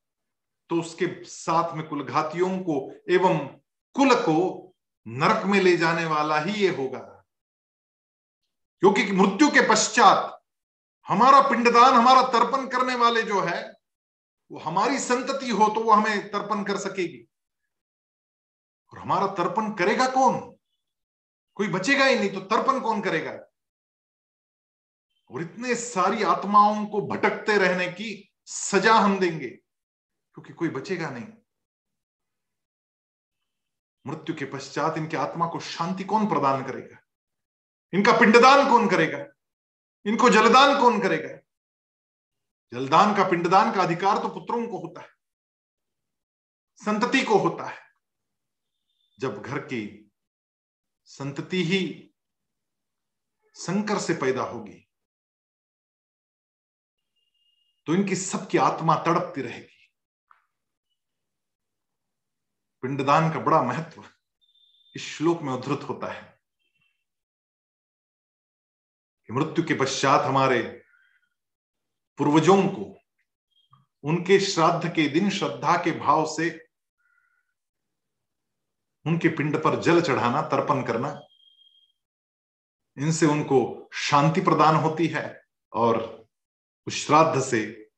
[0.69, 3.39] तो उसके साथ में कुलघातियों को एवं
[3.93, 4.37] कुल को
[5.09, 6.99] नरक में ले जाने वाला ही ये होगा।
[8.81, 10.45] क्योंकि मृत्यु के पश्चात
[11.09, 13.75] हमारा पिंडदान, हमारा तर्पण करने वाले जो है,
[14.53, 17.29] वो हमारी संतति हो तो वो हमें तर्पण कर सकेगी।
[18.93, 20.57] और हमारा तर्पण करेगा कौन?
[21.55, 23.33] कोई बचेगा ही नहीं तो तर्पण कौन करेगा?
[25.31, 29.64] और इतने सारी आत्माओं को भटकते रहने की सजा हम देंगे।
[30.37, 31.27] क्योंकि कोई बचेगा नहीं।
[34.05, 36.99] मृत्यु के पश्चात इनकी आत्मा को शांति कौन प्रदान करेगा?
[37.93, 39.25] इनका पिंडदान कौन करेगा?
[40.07, 41.29] इनको जलदान कौन करेगा?
[42.73, 45.09] जलदान का पिंडदान का अधिकार तो पुत्रों को होता है,
[46.81, 47.83] संतति को होता है।
[49.19, 50.11] जब घर की
[51.09, 51.81] संतति ही
[53.57, 54.81] संकर से पैदा होगी
[57.87, 59.74] तो इनकी सबकी आत्मा तड़पती रहेगी।
[62.85, 64.05] पिंडदान का बड़ा महत्व
[64.97, 66.41] इस श्लोक में उद्धृत होता है
[69.27, 70.85] कि मृत्यु के पश्चात हमारे
[72.19, 73.01] पूर्वजों को,
[74.05, 76.69] उनके श्राद्ध के दिन श्रद्धा के भाव से
[79.07, 81.21] उनके पिंड पर जल चढ़ाना, तर्पण करना,
[82.99, 86.27] इनसे उनको शांति प्रदान होती है और
[86.87, 87.91] उस श्राद्ध से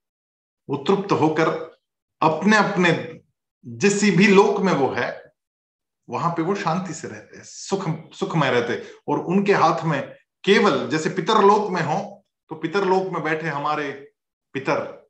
[0.68, 1.48] उत्तृप्त होकर
[2.22, 3.15] अपने अपने
[3.64, 5.32] जिस भी लोक में वो है,
[6.08, 10.16] वहाँ पे वो शांति से रहते हैं, सुख सुख में रहते और उनके हाथ में
[10.44, 14.12] केवल, जैसे पितरलोक में हो तो पितरलोक में बैठे हमारे
[14.52, 15.08] पितर,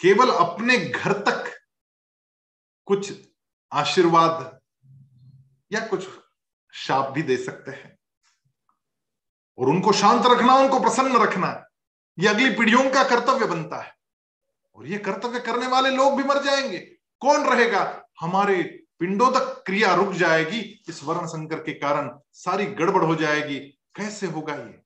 [0.00, 1.66] केवल अपने घर तक
[2.84, 3.12] कुछ
[3.72, 4.60] आशीर्वाद
[5.72, 6.08] या कुछ
[6.72, 7.98] शाप भी दे सकते हैं।
[9.58, 11.64] और उनको शांत रखना, उनको प्रसन्न रखना,
[12.18, 13.94] ये अगली पीढ़ियों का कर्तव्य बनता है।
[14.74, 16.93] और ये कर्तव्य करने वाले लोग भी मर जाएँगे।
[17.24, 18.08] कौन रहेगा?
[18.20, 23.60] हमारे पिंडों तक क्रिया रुक जाएगी। इस वर्ण संकर के कारण सारी गड़बड़ हो जाएगी।
[23.70, 24.82] कैसे होगा ये?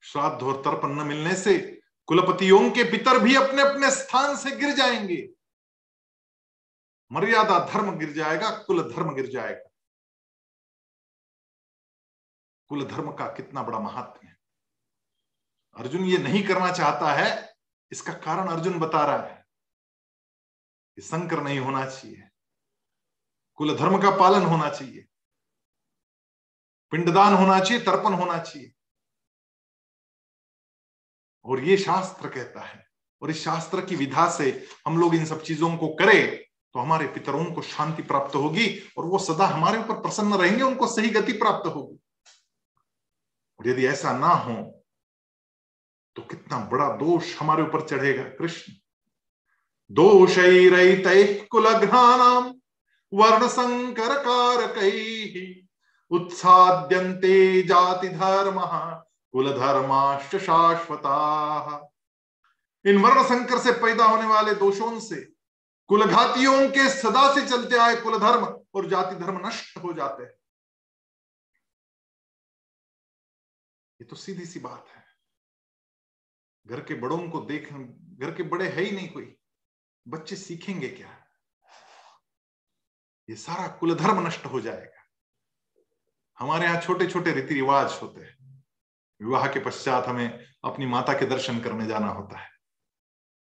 [0.00, 4.74] श्राद्ध और तर्पण न मिलने से कुलपतियों के पितर भी अपने अपने स्थान से गिर
[4.74, 5.28] जाएँगे।
[7.12, 9.70] मर्यादा धर्म गिर जाएगा, कुल धर्म गिर जाएगा।
[12.68, 14.36] कुल धर्म का कितना बड़ा महत्व है।
[15.76, 17.56] अर्जुन ये नहीं करना चाहता है।
[17.92, 19.39] इसका कारण अर्जुन बता रहा है।
[20.96, 22.28] कि संकर नहीं होना चाहिए।
[23.58, 25.06] कुल धर्म का पालन होना चाहिए।
[26.92, 28.72] पिंडदान होना चाहिए, तर्पण होना चाहिए।
[31.44, 32.84] और ये शास्त्र कहता है,
[33.22, 34.50] और इस शास्त्र की विधा से
[34.86, 36.36] हम लोग इन सब चीज़ों को करें
[36.74, 40.86] तो हमारे पितरों को शांति प्राप्त होगी, और वो सदा हमारे ऊपर प्रसन्न रहेंगे, उनको
[40.86, 41.98] सही गति प्राप्त होगी।
[43.60, 44.54] और यदि ऐसा ना हो
[46.16, 48.72] तो कितना बड़ा दोष हमारे ऊपर चढ़ेगा, कृष्ण।
[49.90, 50.34] दोष
[51.48, 52.44] कुलघ्नानाम
[53.12, 54.76] वर्ण संकर कारक
[56.10, 58.60] उत्साद्यंते जाति धर्म
[59.34, 61.16] कुल धर्माश्च शाश्वता।
[62.84, 65.20] इन वर्ण संकर से पैदा होने वाले दोषों से,
[65.90, 70.32] कुलघातियों के सदा से चलते आए कुल धर्म और जाति धर्म नष्ट हो जाते हैं।
[74.00, 75.04] ये तो सीधी सी बात है।
[76.66, 79.36] घर के बड़ों को देख, घर के बड़े है ही नहीं कोई।
[80.08, 81.16] बच्चे सीखेंगे क्या?
[83.30, 85.00] ये सारा कुल धर्म नष्ट हो जाएगा।
[86.38, 88.64] हमारे यहाँ छोटे छोटे रीति रिवाज होते हैं।
[89.22, 92.50] विवाह के पश्चात हमें अपनी माता के दर्शन करने जाना होता है।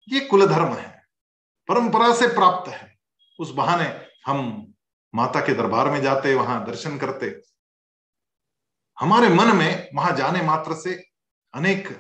[0.09, 1.07] ये कुल धर्म है।
[1.69, 2.99] परंपरा से प्राप्त है।
[3.39, 4.73] उस बहाने हम
[5.15, 7.43] माता के दरबार में जाते, वहाँ दर्शन करते।
[9.01, 11.11] हमारे मन में वहाँ जाने मात्र से
[11.55, 11.93] अनेक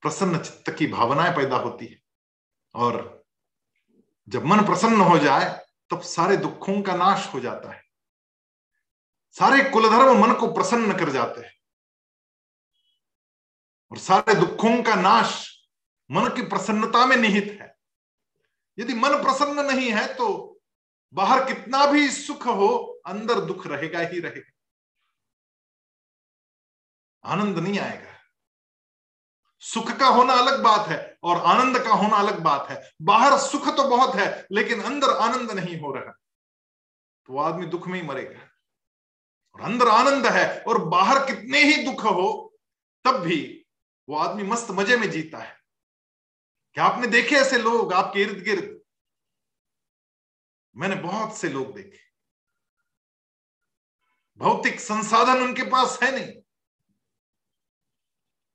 [0.00, 2.02] प्रसन्न चित्त की भावनाएँ पैदा होती है।
[2.74, 3.15] और
[4.28, 7.82] जब मन प्रसन्न हो जाए, तब सारे दुखों का नाश हो जाता है।
[9.30, 11.52] सारे कुलधर्म मन को प्रसन्न कर जाते हैं।
[13.90, 15.58] और सारे दुखों का नाश
[16.10, 17.76] मन की प्रसन्नता में निहित है।
[18.78, 20.58] यदि मन प्रसन्न नहीं है तो
[21.12, 24.52] बाहर कितना भी सुख हो, अंदर दुख रहेगा ही रहेगा।
[27.24, 28.15] आनंद नहीं आएगा।
[29.58, 33.76] सुख का होना अलग बात है और आनंद का होना अलग बात है। बाहर सुख
[33.76, 36.12] तो बहुत है, लेकिन अंदर आनंद नहीं हो रहा।
[37.26, 38.50] तो आदमी दुख में ही मरेगा।
[39.54, 42.58] और अंदर आनंद है और बाहर कितने ही दुख हो,
[43.04, 43.66] तब भी
[44.08, 45.56] वो आदमी मस्त मज़े में जीता है।
[46.74, 48.80] क्या आपने देखे ऐसे लोग, आपके इर्द गिर्द?
[50.76, 51.98] मैंने बहुत से लोग देखे।
[54.38, 56.42] भौतिक संसाधन उनके पास है नहीं।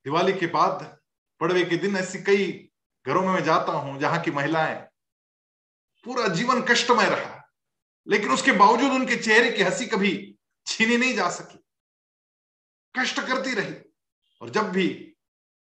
[0.05, 0.99] दिवाली के बाद,
[1.39, 2.69] पड़वे के दिन ऐसी कई
[3.07, 4.75] घरों में मैं जाता हूँ जहाँ की महिलाएँ
[6.03, 7.51] पूरा जीवन कष्टमय रहा।
[8.07, 10.35] लेकिन उसके बावजूद उनके चेहरे की हँसी कभी
[10.65, 11.57] छीनी नहीं जा सकी।
[12.99, 13.73] कष्ट करती रही।
[14.41, 15.13] और जब भी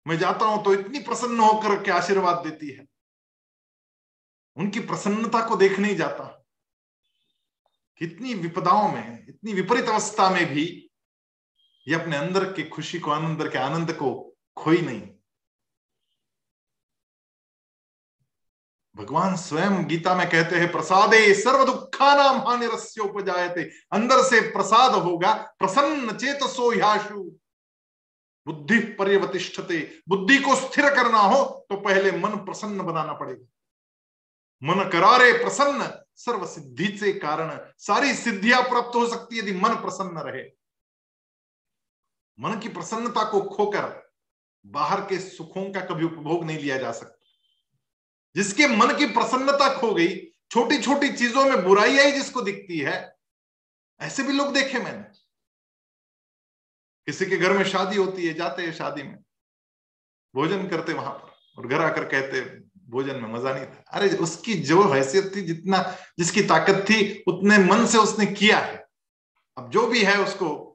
[0.07, 2.87] मैं जाता हूँ तो इतनी प्रसन्न होकर के आशीर्वाद देती है।
[4.57, 6.47] उनकी प्रसन्नता को देखने ही जाता
[7.99, 10.88] कितनी विपदाओं में, इतनी विपरीत अवस्था में भी
[11.89, 15.03] ये अपने अंदर की खुशी को आनंद के आनंद को खोई नहीं।
[18.95, 23.63] भगवान स्वयं गीता में कहते हैं, प्रसादे सर्व दुखा नाम हानिरस्य उपजायते।
[23.93, 27.23] अंदर से प्रसाद होगा, प्रसन्न चेत सो याशु।
[28.47, 29.79] बुद्धि पर्यवतिष्ठते,
[30.09, 33.47] बुद्धि को स्थिर करना हो तो पहले मन प्रसन्न बनाना पड़ेगा।
[34.63, 39.75] मन करारे प्रसन्न सर्व सिद्धि से कारण, सारी सिद्धियाँ प्राप्त हो सकती है यदि मन
[39.75, 40.58] प्रसन्न रहे।
[42.41, 44.13] मन की प्रसन्नता को खोकर
[44.67, 47.19] बाहर के सुखों का कभी उपभोग नहीं लिया जा सकता।
[48.37, 50.17] जिसके मन की प्रसन्नता खो गई
[50.51, 53.17] छोटी छोटी चीज़ों में बुराई आई जिसको दिखती है,
[54.01, 55.03] ऐसे भी लोग देखे मैंने।
[57.07, 59.19] किसी के घर में शादी होती है, जाते हैं शादी में,
[60.35, 62.41] भोजन करते वहाँ पर और घर आकर कहते,
[62.89, 67.59] भोजन में मज़ा नहीं था। अरे, उसकी जो हैसियत थी, जितना, जिसकी ताकत थी, उतने
[67.59, 68.89] मन से उसने किया है।
[69.59, 70.68] अब जो भी है, उसको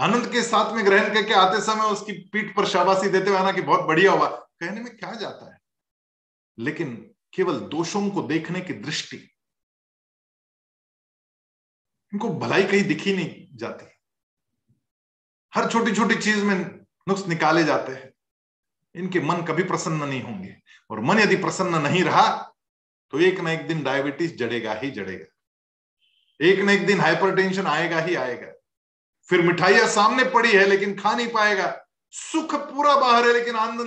[0.00, 3.52] आनंद के साथ में ग्रहण करके आते समय उसकी पीठ पर शाबाशी देते हुए आना
[3.52, 5.60] कि बहुत बढ़िया हुआ। कहने में क्या जाता है?
[6.58, 9.16] लेकिन केवल दोषों को देखने की दृष्टि।
[12.12, 13.86] इनको भलाई कहीं दिखी नहीं जाती।
[15.54, 16.56] हर छोटी छोटी चीज़ में
[17.08, 18.12] नुक्स निकाले जाते हैं।
[18.94, 20.56] इनके मन कभी प्रसन्न नहीं होंगे।
[20.90, 22.54] और मन यदि प्रसन्न नहीं रहा
[23.10, 25.26] तो एक ना एक दिन डायबिटीज़ जड़ेगा ही जड़ेगा।
[26.40, 28.59] एक ना एक दिन हाइपरटेंशन आएगा ही आएगा।
[29.30, 33.80] फिर मिठाइयाँ सामने पड़ी है, लेकिन खा नहीं पाएगा। सुख पूरा बाहर है, लेकिन आनंद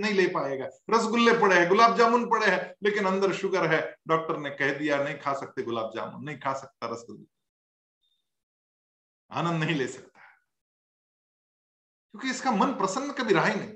[0.00, 4.36] नहीं ले पाएगा। रसगुल्ले पड़े हैं, गुलाब जामुन पड़े हैं, लेकिन अंदर शुगर है। डॉक्टर
[4.36, 7.26] ने कह दिया, नहीं खा सकते गुलाब जामुन, नहीं खा सकता रसगुल्ले।
[9.30, 10.20] आनंद नहीं ले सकता।
[12.10, 13.74] क्योंकि इसका मन प्रसन्न कभी रहा ही नहीं।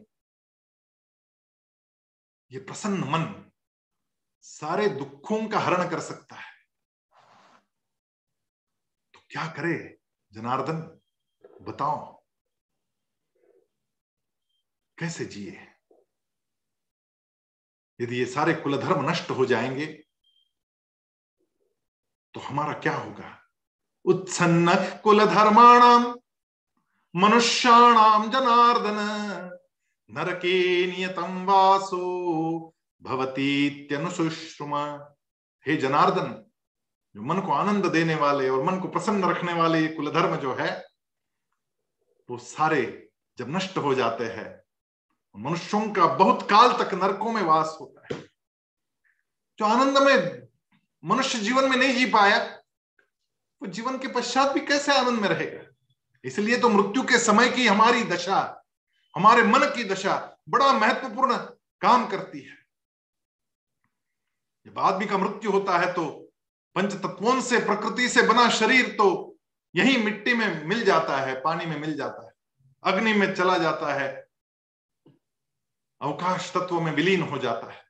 [2.52, 3.50] ये प्रसन्न मन
[4.42, 6.52] सारे दुखों का हरण कर सकता है।
[9.14, 9.98] तो क्या करे
[10.32, 10.97] जनार्दन?
[11.62, 12.24] बताओ,
[14.98, 15.66] कैसे जिए?
[18.00, 19.86] यदि ये सारे कुलधर्म नष्ट हो जाएँगे
[22.34, 23.42] तो हमारा क्या होगा?
[24.04, 26.14] उत्सन्न कुल कुलधर्माणाम
[27.16, 28.98] मनुष्याणाम जनार्दन,
[30.11, 34.84] नरके नियतम वासो भवतीत्यनुसुश्रुमा
[35.66, 36.50] हे जनार्दन,
[37.14, 40.54] जो मन को आनंद देने वाले और मन को प्रसन्न रखने वाले ये कुलधर्म जो
[40.54, 40.88] है
[42.30, 44.62] वो सारे जब नष्ट हो जाते हैं,
[45.36, 48.20] मनुष्यों का बहुत काल तक नरकों में वास होता है।
[49.58, 50.48] जो आनंद में
[51.04, 52.38] मनुष्य जीवन में नहीं जी पाया,
[53.62, 55.62] वो जीवन के पश्चात भी कैसे आनंद में रहेगा?
[56.24, 58.64] इसलिए तो मृत्यु के समय की हमारी दशा,
[59.16, 61.36] हमारे मन की दशा बड़ा महत्वपूर्ण
[61.80, 62.56] काम करती है।
[64.66, 66.04] जब आदमी का मृत्यु होता है तो
[66.76, 69.27] पंच तत्वों से, प्रकृति से बना शरीर तो
[69.78, 72.32] यही मिट्टी में मिल जाता है, पानी में मिल जाता है,
[72.84, 74.28] अग्नि में चला जाता है,
[76.00, 77.84] अवकाश तत्व में विलीन हो जाता है।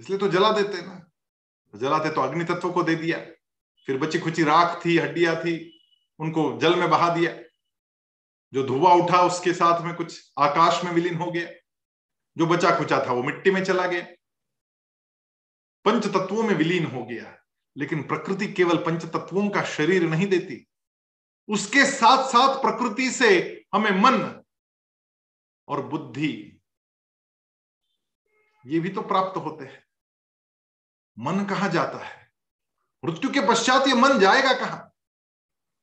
[0.00, 1.10] इसलिए तो जला देते ना।
[1.74, 3.18] जलाते तो अग्नि तत्व को दे दिया,
[3.86, 5.54] फिर बची खुची राख थी, हड्डियाँ थी,
[6.18, 7.32] उनको जल में बहा दिया।
[8.52, 11.48] जो धुआँ उठा, उसके साथ में कुछ आकाश में विलीन हो गया।
[12.36, 14.02] जो बचा खुचा था, वो मिट्टी में चला गया।
[15.84, 17.43] पंच तत्वों में विलीन हो गया।
[17.76, 20.66] लेकिन प्रकृति केवल पंच तत्वों का शरीर नहीं देती।
[21.48, 23.30] उसके साथ साथ प्रकृति से
[23.74, 24.42] हमें मन
[25.68, 26.60] और बुद्धि,
[28.64, 29.82] ये भी तो प्राप्त होते हैं।
[31.18, 32.32] मन कहा जाता है?
[33.04, 34.90] मृत्यु के पश्चात ये मन जाएगा कहाँ?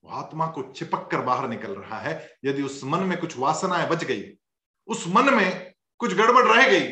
[0.03, 2.13] वो आत्मा को चिपक कर बाहर निकल रहा है।
[2.45, 4.23] यदि उस मन में कुछ वासनाएँ बच गई,
[4.87, 6.87] उस मन में कुछ गड़बड़ रह गई,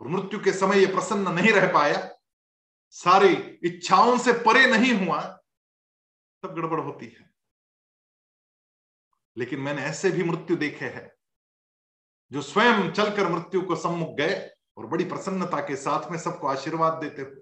[0.00, 2.15] और मृत्यु के समय ये प्रसन्न नहीं रह पाया
[2.90, 3.32] सारी
[3.62, 5.22] इच्छाओं से परे नहीं हुआ,
[6.42, 7.30] तब गड़बड़ होती है।
[9.36, 11.10] लेकिन मैंने ऐसे भी मृत्यु देखे हैं,
[12.32, 16.92] जो स्वयं चलकर मृत्यु को सम्मुख गए और बड़ी प्रसन्नता के साथ में सबको आशीर्वाद
[16.92, 17.40] देते हुए।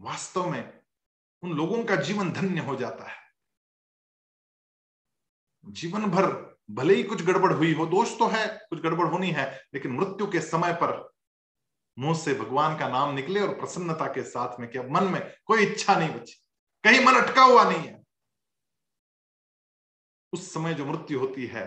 [0.00, 0.82] वास्तव में
[1.42, 3.16] उन लोगों का जीवन धन्य हो जाता है।
[5.66, 9.68] जीवन भर भले ही कुछ गड़बड़ हुई हो, दोष तो है, कुछ गड़बड़ होनी है,
[9.74, 11.11] लेकिन मृत्यु के समय पर
[11.98, 15.20] मुँह से भगवान का नाम निकले और प्रसन्नता के साथ में कि अब मन में
[15.46, 16.34] कोई इच्छा नहीं बची।
[16.84, 18.02] कहीं मन अटका हुआ नहीं है।
[20.32, 21.66] उस समय जो मृत्यु होती है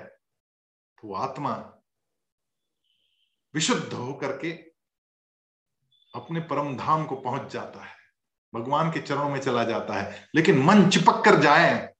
[0.97, 1.81] तो आत्मा
[3.53, 4.51] विशुद्ध होकर के
[6.15, 7.93] अपने परम धाम को पहुँच जाता है।
[8.53, 11.95] भगवान के चरणों में चला जाता है। लेकिन मन चिपक कर जाए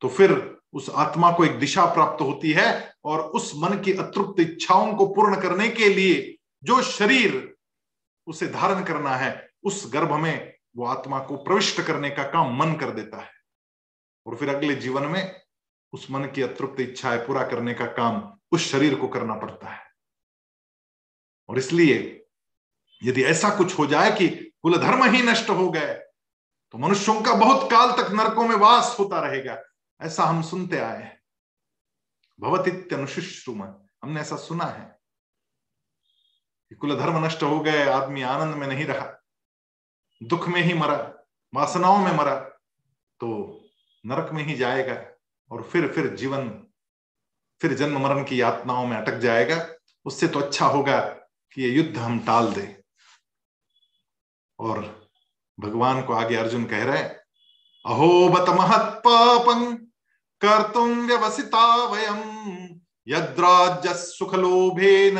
[0.00, 0.32] तो फिर
[0.72, 5.06] उस आत्मा को एक दिशा प्राप्त होती है और उस मन की अतृप्त इच्छाओं को
[5.06, 7.53] पूर्ण करने के लिए जो शरीर
[8.26, 12.74] उसे धारण करना है, उस गर्भ में वो आत्मा को प्रविष्ट करने का काम मन
[12.74, 13.30] कर देता है।
[14.26, 15.42] और फिर अगले जीवन में
[15.92, 19.82] उस मन की अतृप्त इच्छाएँ पूरा करने का काम उस शरीर को करना पड़ता है।
[21.48, 22.26] और इसलिए
[23.02, 24.28] यदि ऐसा कुछ हो जाए कि
[24.62, 25.94] कुल धर्म ही नष्ट हो गए
[26.74, 29.62] तो मनुष्यों का बहुत काल तक नरकों में वास होता रहेगा,
[30.00, 31.20] ऐसा हम सुनते आए हैं।
[32.40, 33.62] भवतित्य भवतित्यनुशुश्रुम
[34.02, 34.98] हमने ऐसा सुना है।
[36.80, 39.06] कुल धर्म नष्ट हो गए, आदमी आनंद में नहीं रहा,
[40.20, 40.96] दुख में ही मरा,
[41.52, 42.34] वासनाओं में मरा
[43.20, 43.28] तो
[44.04, 44.94] नरक में ही जाएगा
[45.50, 46.48] और फिर फिर जीवन,
[47.60, 49.66] फिर जन्म मरण की यातनाओं में अटक जाएगा।
[50.06, 52.74] उससे तो अच्छा होगा कि ये युद्ध हम टाल दें।
[54.58, 54.80] और
[55.58, 57.02] भगवान को आगे अर्जुन कह रहे
[57.84, 59.74] अहो बत महत पापं
[60.42, 62.20] कर्तुम व्यवसिता वयम,
[63.06, 65.18] यद्राज्य सुखलोभेन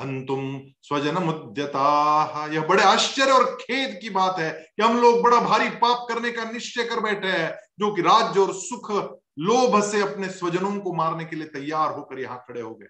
[0.00, 5.40] हंतुम स्वजन मुद्यता यह बड़े आश्चर्य और खेद की बात है कि हम लोग बड़ा
[5.40, 8.90] भारी पाप करने का निश्चय कर बैठे हैं, जो कि राज्य और सुख,
[9.38, 12.86] लोभ से अपने स्वजनों को मारने के लिए तैयार होकर यहाँ खड़े हो गए।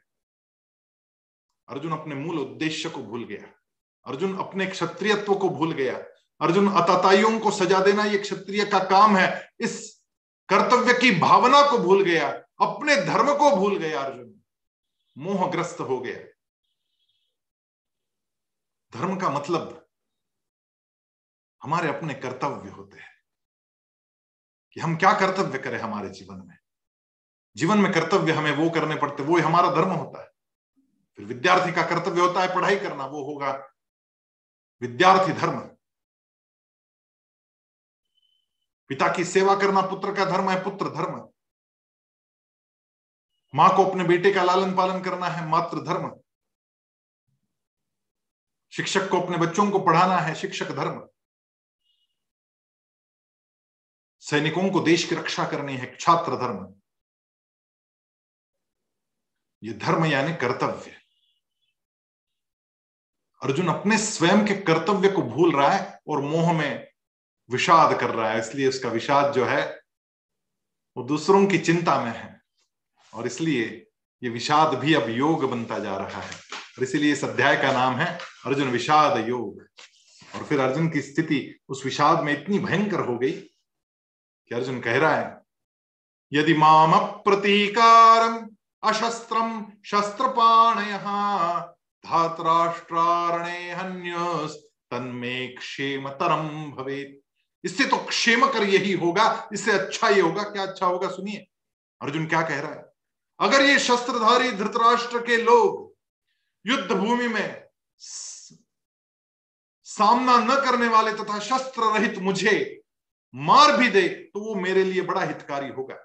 [1.68, 3.60] अर्जुन अपने मूल उद्देश्य को भूल गया।
[4.06, 5.98] अर्जुन अपने क्षत्रियत्व को भूल गया।
[6.40, 10.02] अर्जुन अताताइयों को सजा देना ये क्षत्रिय का काम है। इस
[10.48, 12.30] कर्तव्य की भावना को भूल गया।
[12.60, 14.40] अपने धर्म को भूल गया अर्जुन।
[15.18, 16.32] मोहग्रस्त हो गया।
[18.94, 19.88] धर्म का मतलब
[21.62, 23.14] हमारे अपने कर्तव्य होते हैं
[24.72, 26.58] कि हम क्या कर्तव्य करें हमारे जीवन में।
[27.56, 30.30] जीवन में कर्तव्य हमें वो करने पड़ते, वो हमारा धर्म होता है।
[31.16, 33.52] फिर विद्यार्थी का कर्तव्य होता है पढ़ाई करना, वो होगा
[34.80, 35.60] विद्यार्थी धर्म।
[38.88, 41.28] पिता की सेवा करना पुत्र का धर्म है, पुत्र धर्म।
[43.54, 46.20] माँ को अपने बेटे का लालन पालन करना है, मातृ धर्म।
[48.76, 51.08] शिक्षक को अपने बच्चों को पढ़ाना है, शिक्षक धर्म।
[54.20, 56.74] सैनिकों को देश की रक्षा करनी है, छात्र धर्म।
[59.62, 61.00] ये धर्म यानी कर्तव्य।
[63.42, 66.92] अर्जुन अपने स्वयं के कर्तव्य को भूल रहा है और मोह में
[67.50, 69.80] विषाद कर रहा है, इसलिए उसका विषाद जो है,
[70.96, 72.40] वो दूसरों की चिंता में है।
[73.14, 73.86] और इसलिए
[74.22, 77.94] ये विषाद भी अब योग बनता जा रहा है। और इसीलिए इस अध्याय का नाम
[77.96, 78.06] है
[78.46, 79.64] अर्जुन विषाद योग।
[80.34, 84.98] और फिर अर्जुन की स्थिति उस विषाद में इतनी भयंकर हो गई कि अर्जुन कह
[84.98, 85.40] रहा है,
[86.32, 88.36] यदि माम प्रतीकारम
[88.82, 90.98] अशस्त्रम शस्त्र पाणय
[94.90, 97.00] तन्मे क्षेम तरम भवे
[97.64, 101.46] इससे तो क्षेम कर यही होगा, इससे अच्छा ये होगा, क्या अच्छा होगा, सुनिए।
[102.00, 102.84] अर्जुन क्या कह रहा है,
[103.40, 105.85] अगर ये शस्त्रधारी धृतराष्ट्र के लोग
[106.66, 107.68] युद्ध भूमि में
[109.86, 112.82] सामना न करने वाले तथा शस्त्र रहित मुझे
[113.34, 115.96] मार भी दे तो वो मेरे लिए बड़ा हितकारी होगा।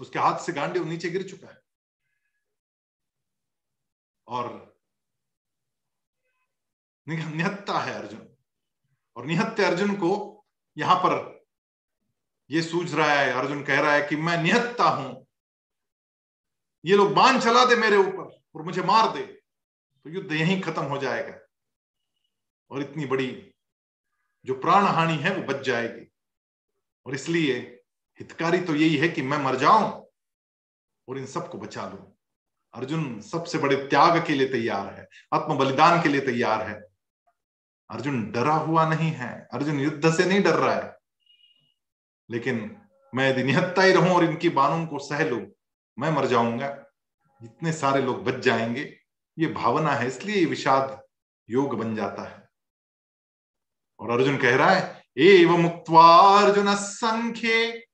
[0.00, 1.60] उसके हाथ से गांडे नीचे गिर चुका है।
[4.26, 4.48] और
[7.06, 8.26] निहत्ता है अर्जुन।
[9.16, 10.12] और निहत्य अर्जुन को
[10.76, 11.12] यहाँ पर
[12.50, 15.26] यह सूझ रहा है, अर्जुन कह रहा है कि मैं निहत्ता हूँ।
[16.84, 18.22] ये लोग बाँध चला दे मेरे ऊपर
[18.54, 19.22] और मुझे मार दे।
[20.04, 21.38] तो युद्ध यहीं खत्म हो जाएगा।
[22.70, 23.52] और इतनी बड़ी
[24.44, 26.12] जो प्राण हानि है वो बच जाएगी।
[27.06, 27.80] और इसलिए
[28.20, 30.06] हितकारी तो यही है कि मैं मर जाऊँ
[31.08, 32.16] और इन सबको बचा लू।
[32.74, 36.82] अर्जुन सबसे बड़े त्याग के लिए तैयार है आत्म बलिदान के लिए तैयार है।
[37.90, 40.96] अर्जुन डरा हुआ नहीं है। अर्जुन युद्ध से नहीं डर रहा है।
[42.30, 42.76] लेकिन
[43.14, 45.46] मैं यदि निहत्ता ही रहूँ और इनकी बानों को सह लू,
[45.98, 46.86] मैं मर जाऊँगा।
[47.44, 49.03] इतने सारे लोग बच जाएँगे।
[49.38, 51.02] ये भावना है, इसलिए विषाद
[51.50, 52.48] योग बन जाता है।
[54.00, 57.86] और अर्जुन कह रहा है, एव एवं मुक्वार्जुन संख्ये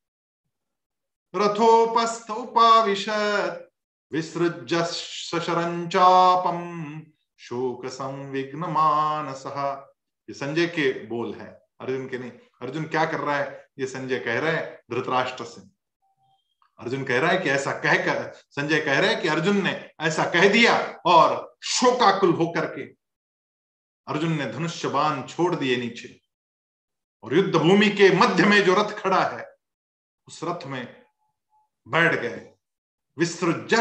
[1.37, 3.69] रथोपस्थ उपाविशत
[4.13, 6.61] विसृज सशरंचापम
[7.39, 9.45] शोक संविघ्न मानस
[10.29, 11.47] ये संजय के बोल है।
[11.81, 12.31] अर्जुन के नहीं,
[12.63, 13.67] अर्जुन क्या कर रहा है?
[13.79, 15.61] ये संजय कह रहे हैं, धृतराष्ट्र से।
[16.81, 19.91] अर्जुन कह रहा है कि ऐसा कह कर, संजय कह रहे हैं कि अर्जुन ने
[20.01, 22.83] ऐसा कह दिया और शोकाकुल होकर के
[24.09, 26.21] अर्जुन ने धनुष्य बाण छोड़ दिए नीचे।
[27.23, 29.55] और युद्ध भूमि के मध्य में जो रथ खड़ा है,
[30.29, 31.03] उस रथ में
[31.89, 32.53] बैठ गए।
[33.19, 33.75] विसृज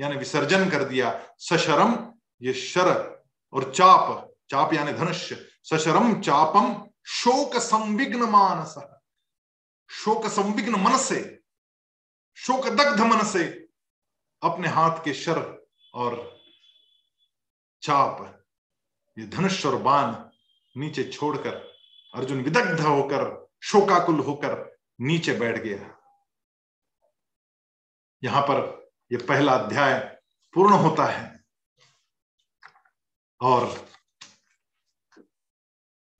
[0.00, 3.22] यानी विसर्जन कर दिया। सशरम, ये शर
[3.52, 8.74] और चाप चाप यानी धनुष्य सशरम, चापम शोक संविघ्न मानस।
[9.90, 11.40] शोक संविघ्न मन से
[12.46, 13.68] शोक दग्ध मन से
[14.42, 16.40] अपने हाथ के शर और
[17.82, 18.44] चाप,
[19.18, 20.14] ये धनुष और बाण
[20.80, 21.54] नीचे छोड़कर,
[22.14, 26.00] अर्जुन विदग्ध होकर, शोकाकुल होकर नीचे बैठ गया।
[28.24, 30.18] यहाँ पर यह पहला अध्याय
[30.54, 31.44] पूर्ण होता है।
[33.40, 33.88] और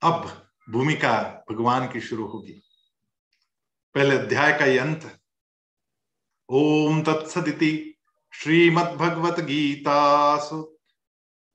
[0.01, 2.53] अब भूमिका भगवान की शुरू होगी।
[3.95, 5.20] पहले अध्याय का ये अंत
[6.53, 7.95] ओम तत्सदिति
[8.33, 10.77] श्रीमद्भगवत गीतासु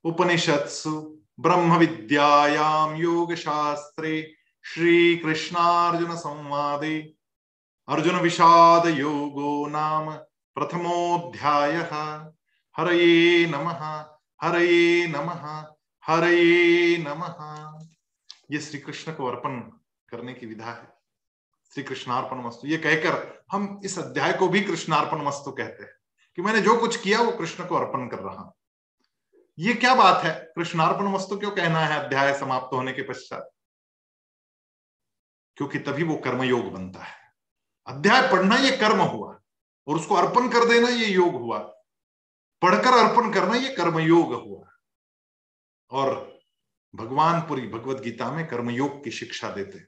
[0.05, 1.79] उपनिषत्सु ब्रह्म
[6.15, 7.15] संवादे
[7.89, 10.11] अर्जुन विषाद योगो नाम
[10.57, 11.77] प्रथमोध्याय
[12.79, 13.85] हरये नमः
[14.43, 15.67] हरये नमः
[16.09, 17.37] हरये नमः।
[18.51, 19.61] ये श्री कृष्ण को अर्पण
[20.09, 20.89] करने की विधा है।
[21.75, 25.93] श्री कृष्णार्पण मस्तु ये कहकर हम इस अध्याय को भी कृष्णार्पण वस्तु कहते हैं
[26.37, 28.53] कि मैंने जो कुछ किया, वो कृष्ण को अर्पण कर रहा हूँ।
[29.59, 30.53] ये क्या बात है?
[30.57, 32.07] कृष्णार्पण वस्तु क्यों कहना है?
[32.07, 33.51] अध्याय समाप्त होने के पश्चात।
[35.57, 37.15] क्योंकि तभी वो कर्मयोग बनता है।
[37.87, 39.41] अध्याय पढ़ना ये कर्म हुआ,
[39.87, 41.59] और उसको अर्पण कर देना ये योग हुआ।
[42.63, 44.69] पढ़कर अर्पण करना ये कर्मयोग हुआ।
[45.91, 46.39] और
[46.95, 49.79] भगवान पूरी भगवत गीता में कर्मयोग की शिक्षा देते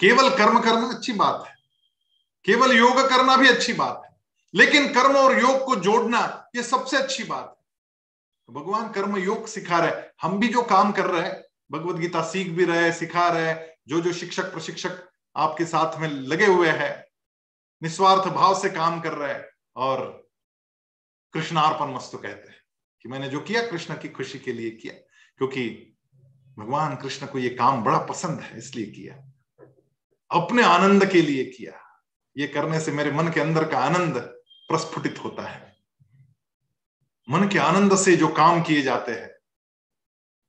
[0.00, 1.53] केवल कर्म करना अच्छी बात है।
[2.46, 4.16] केवल योग करना भी अच्छी बात है,
[4.54, 7.64] लेकिन कर्म और योग को जोड़ना ये सबसे अच्छी बात है।
[8.48, 12.22] तो भगवान कर्म योग सिखा रहे हम भी जो काम कर रहे हैं, भगवत गीता
[12.22, 13.54] सीख भी रहे, सिखा रहे
[13.88, 15.02] जो जो शिक्षक प्रशिक्षक
[15.36, 17.04] आपके साथ में लगे हुए हैं,
[17.82, 19.44] निस्वार्थ भाव से काम कर रहे हैं
[19.76, 20.02] और
[21.34, 22.60] कृष्णार्पण मस्तु कहते हैं
[23.04, 24.94] कि मैंने जो किया, कृष्ण की खुशी के लिए किया,
[25.38, 25.68] क्योंकि
[26.58, 29.14] भगवान कृष्ण को ये काम बड़ा पसंद है, इसलिए किया।
[30.30, 31.80] अपने आनंद के लिए किया।
[32.36, 34.18] ये करने से मेरे मन के अंदर का आनंद
[34.68, 35.62] प्रस्फुटित होता है।
[37.28, 39.30] मन के आनंद से जो काम किए जाते हैं,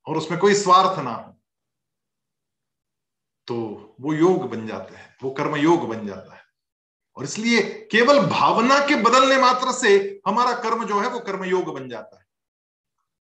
[0.06, 1.32] और उसमें कोई स्वार्थ ना हो
[3.48, 3.56] तो
[4.00, 6.42] वो योग बन जाते हैं, वो कर्म योग बन जाता है।
[7.16, 7.62] और इसलिए
[7.92, 12.18] केवल भावना के बदलने मात्र से हमारा कर्म जो है, वो कर्म योग बन जाता
[12.18, 12.24] है।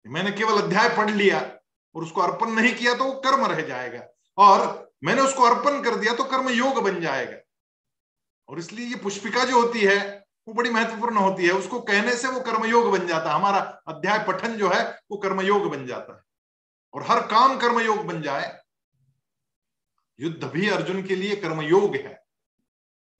[0.06, 1.40] मैंने केवल अध्याय पढ़ लिया
[1.94, 4.02] और उसको अर्पण नहीं किया तो वो कर्म रह जाएगा,
[4.38, 7.36] और मैंने उसको अर्पण कर दिया तो कर्म योग बन जाएगा।
[8.50, 12.28] और इसलिए ये पुष्पिका जो होती है, वो बड़ी महत्वपूर्ण होती है। उसको कहने से
[12.28, 16.22] वो कर्मयोग बन जाता है। हमारा अध्याय पठन जो है, वो कर्मयोग बन जाता है।
[16.94, 18.60] और हर काम कर्मयोग बन जाए,
[20.20, 22.24] युद्ध भी अर्जुन के लिए कर्मयोग है।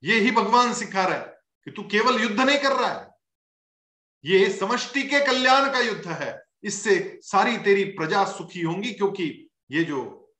[0.03, 3.11] ये ही भगवान सिखा रहा है कि तू केवल युद्ध नहीं कर रहा है।
[4.25, 9.83] ये समष्टि के कल्याण का युद्ध है। इससे सारी तेरी प्रजा सुखी होंगी क्योंकि ये
[9.83, 10.33] जो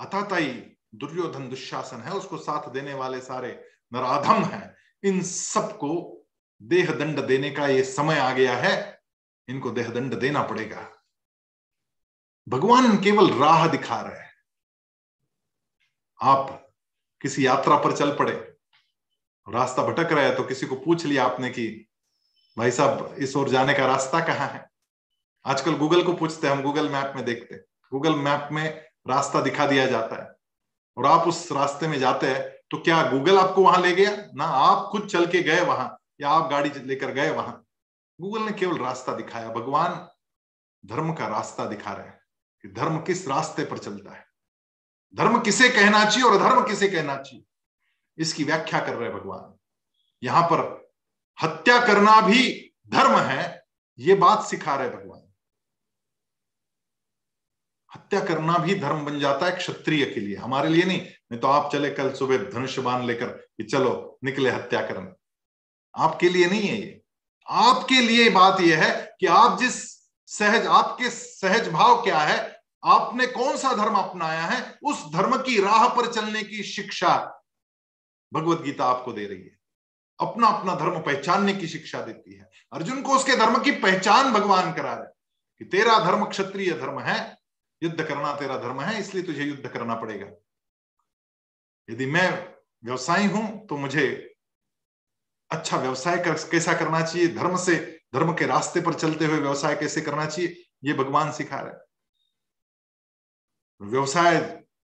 [0.00, 6.22] अथाताई दुर्योधन दुशासन है, उसको साथ देने वाले सारे नराधम है। इन सबको
[6.62, 9.02] देह दंड देने का ये समय आ गया है।
[9.48, 10.92] इनको देह दंड देना पड़ेगा।
[12.48, 14.34] भगवान केवल राह दिखा रहे हैं।
[16.22, 16.72] आप
[17.20, 18.56] किसी यात्रा पर चल पड़े।
[19.48, 21.88] रास्ता भटक रहे तो किसी को पूछ लिया आपने कि,
[22.58, 24.70] भाई साहब, इस ओर जाने का रास्ता कहाँ है?
[25.46, 27.54] आजकल गूगल को पूछते हैं हम, गूगल मैप में देखते
[27.92, 30.36] गूगल मैप में रास्ता दिखा दिया जाता है।
[30.96, 34.10] और आप उस रास्ते में जाते हैं तो क्या गूगल आपको वहाँ ले गया?
[34.34, 37.62] ना, आप खुद चल के गए वहाँ, या आप गाड़ी लेकर गए वहाँ।
[38.18, 40.08] गूगल ने केवल रास्ता दिखाया। भगवान
[40.84, 42.20] धर्म का रास्ता दिखा रहे हैं
[42.64, 44.24] कि धर्म किस रास्ते पर चलता है।
[45.14, 47.44] धर्म किसे कहना चाहिए और अधर्म किसे कहना चाहिए?
[48.18, 49.54] इसकी व्याख्या कर रहे भगवान।
[50.22, 50.60] यहाँ पर
[51.38, 53.64] हत्या करना भी धर्म है,
[53.98, 55.22] ये बात सिखा रहे भगवान।
[57.90, 61.00] हत्या करना भी धर्म बन जाता है क्षत्रिय के लिए, हमारे लिए नहीं
[61.30, 65.12] नहीं तो आप चले कल सुबह धनुष बाँध लेकर कि चलो निकले हत्या करने
[65.94, 67.02] आपके लिए नहीं है ये।
[67.48, 69.96] आपके लिए बात यह है कि आप जिस
[70.26, 72.60] सहज, आपके सहज भाव क्या है?
[72.84, 74.78] आपने कौन सा धर्म अपनाया है?
[74.84, 77.42] उस धर्म की राह पर चलने की शिक्षा
[78.34, 79.58] भगवत गीता आपको दे रही है।
[80.20, 84.72] अपना अपना धर्म पहचानने की शिक्षा देती है। अर्जुन को उसके धर्म की पहचान भगवान
[84.72, 85.06] करा रहे
[85.58, 87.38] कि तेरा धर्म क्षत्रिय धर्म है,
[87.82, 90.26] युद्ध करना तेरा धर्म है, इसलिए तुझे युद्ध करना पड़ेगा।
[91.88, 92.30] यदि मैं
[92.84, 94.06] व्यवसायी हूँ तो मुझे
[95.50, 97.28] अच्छा व्यवसाय कर, कैसा करना चाहिए?
[97.28, 97.76] धर्म से
[98.14, 100.56] धर्म के रास्ते पर चलते हुए व्यवसाय कैसे करना चाहिए?
[100.84, 101.84] ये भगवान सिखा रहे
[103.80, 104.38] व्यवसाय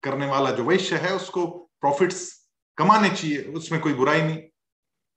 [0.03, 1.47] करने वाला जो वैश्य है उसको
[1.81, 2.31] प्रॉफिट्स
[2.79, 4.39] कमाने चाहिए उसमें कोई बुराई नहीं।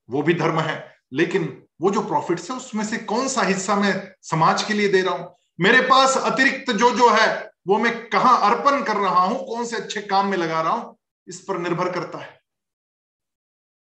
[0.09, 0.75] वो भी धर्म है
[1.13, 1.45] लेकिन
[1.81, 5.13] वो जो प्रॉफिट है उसमें से कौन सा हिस्सा मैं समाज के लिए दे रहा
[5.15, 5.35] हूँ?
[5.59, 7.27] मेरे पास अतिरिक्त जो जो है
[7.67, 9.45] वो मैं कहा अर्पण कर रहा हूँ?
[9.47, 10.97] कौन से अच्छे काम में लगा रहा हूँ?
[11.27, 12.41] इस पर निर्भर करता है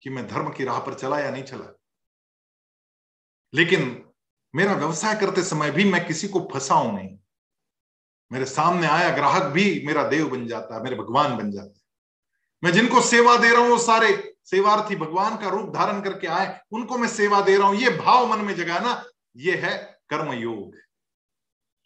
[0.02, 1.72] कि मैं धर्म की राह पर चला या नहीं चला।
[3.52, 4.04] लेकिन
[4.54, 7.16] मेरा व्यवसाय करते समय भी मैं किसी को फंसाऊं नहीं।
[8.30, 11.80] मेरे सामने आया ग्राहक भी मेरा देव बन जाता है, मेरे भगवान बन जाते
[12.62, 16.60] मैं जिनको सेवा दे रहा हूँ, वो सारे सेवार्थी भगवान का रूप धारण करके आए,
[16.72, 19.02] उनको मैं सेवा दे रहा हूँ। ये भाव मन में जगाना,
[19.36, 19.76] ये है
[20.10, 20.74] कर्म योग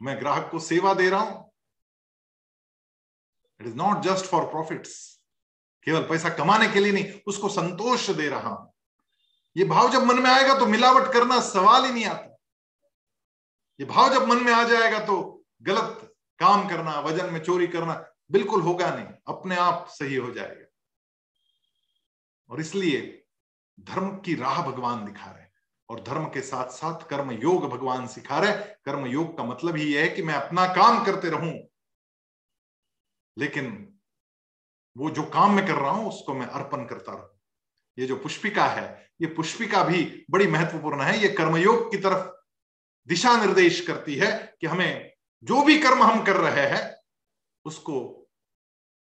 [0.01, 1.53] मैं ग्राहक को सेवा दे रहा हूँ।
[3.61, 5.20] It is not just for profits
[5.87, 8.72] केवल पैसा कमाने के लिए नहीं, उसको संतोष दे रहा हूँ।
[9.57, 12.37] ये भाव जब मन में आएगा तो मिलावट करना सवाल ही नहीं आता।
[13.78, 16.07] ये भाव जब मन में आ जाएगा तो गलत
[16.41, 17.95] काम करना, वज़न में चोरी करना
[18.33, 20.66] बिल्कुल होगा नहीं, अपने आप सही हो जाएगा।
[22.51, 23.01] और इसलिए
[23.78, 25.53] धर्म की राह भगवान दिखा रहे हैं
[25.89, 28.53] और धर्म के साथ साथ कर्म योग भगवान सिखा रहे
[28.85, 31.53] कर्म योग का मतलब ही यह है कि मैं अपना काम करते रहूँ,
[33.37, 33.66] लेकिन
[35.01, 37.40] वो जो काम मैं कर रहा हूँ, उसको मैं अर्पण करता रहूँ।
[37.98, 42.40] ये जो पुष्पिका है, ये पुष्पिका भी बड़ी महत्वपूर्ण है। ये कर्मयोग की तरफ़
[43.09, 46.96] दिशा निर्देश करती है कि हमें जो भी कर्म हम कर रहे हैं,
[47.64, 48.26] उसको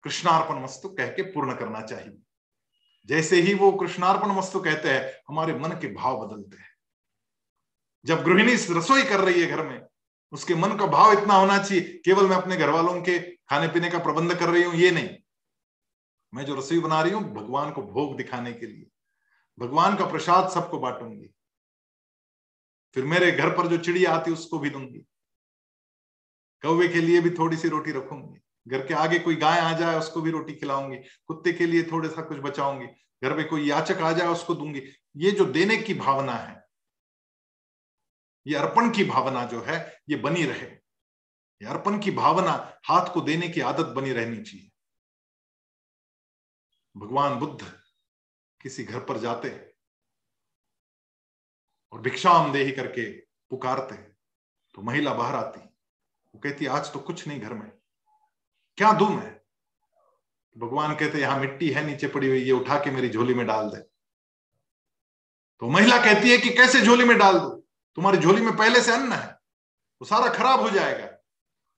[0.04, 2.18] कृष्णार्पण वस्तु कह के पूर्ण करना चाहिए।
[3.06, 6.70] जैसे ही वो कृष्णार्पण वस्तु कहते हैं, हमारे मन के भाव बदलते हैं।
[8.06, 9.82] जब गृहिणी रसोई कर रही है घर में,
[10.32, 13.90] उसके मन का भाव इतना होना चाहिए, केवल मैं अपने घर वालों के खाने पीने
[13.90, 15.10] का प्रबंध कर रही हूँ, ये नहीं।
[16.38, 18.90] मैं जो रसोई बना रही हूँ भगवान को भोग दिखाने के लिए।
[19.58, 21.30] भगवान का प्रसाद सबको बांटूँगी।
[22.96, 25.00] फिर मेरे घर पर जो चिड़िया आती उसको भी दूँगी।
[26.64, 29.98] कौवे के लिए भी थोड़ी सी रोटी रखूँगी। घर के आगे कोई गाय आ जाए,
[30.00, 32.88] उसको भी रोटी खिलाऊँगी। कुत्ते के लिए थोड़ा सा कुछ बचाऊँगी।
[33.24, 34.82] घर में कोई याचक आ जाए, उसको दूँगी।
[35.16, 36.64] ये जो देने की भावना है,
[38.48, 40.72] ये अर्पण की भावना जो है, ये बनी रहे।
[41.62, 42.52] ये अर्पण की भावना
[42.86, 44.70] हाथ को देने की आदत बनी रहनी चाहिए।
[46.98, 47.74] भगवान बुद्ध
[48.62, 49.50] किसी घर पर जाते
[51.92, 53.10] और भिक्षाम देही करके
[53.52, 53.96] पुकारते
[54.76, 57.72] तो महिला बाहर आती, वो कहती, आज तो कुछ नहीं घर में।
[58.78, 59.36] क्या दू मैं
[60.58, 63.70] भगवान कहते, यहाँ मिट्टी है, नीचे पड़ी हुई ये उठा के मेरी झोली में डाल
[63.70, 63.82] दे।
[65.62, 67.50] तो महिला कहती है कि, कैसे झोली में डाल दू?
[67.98, 69.28] तुम्हारी झोली में पहले से अन्न है,
[70.02, 71.17] वो सारा खराब हो जाएगा।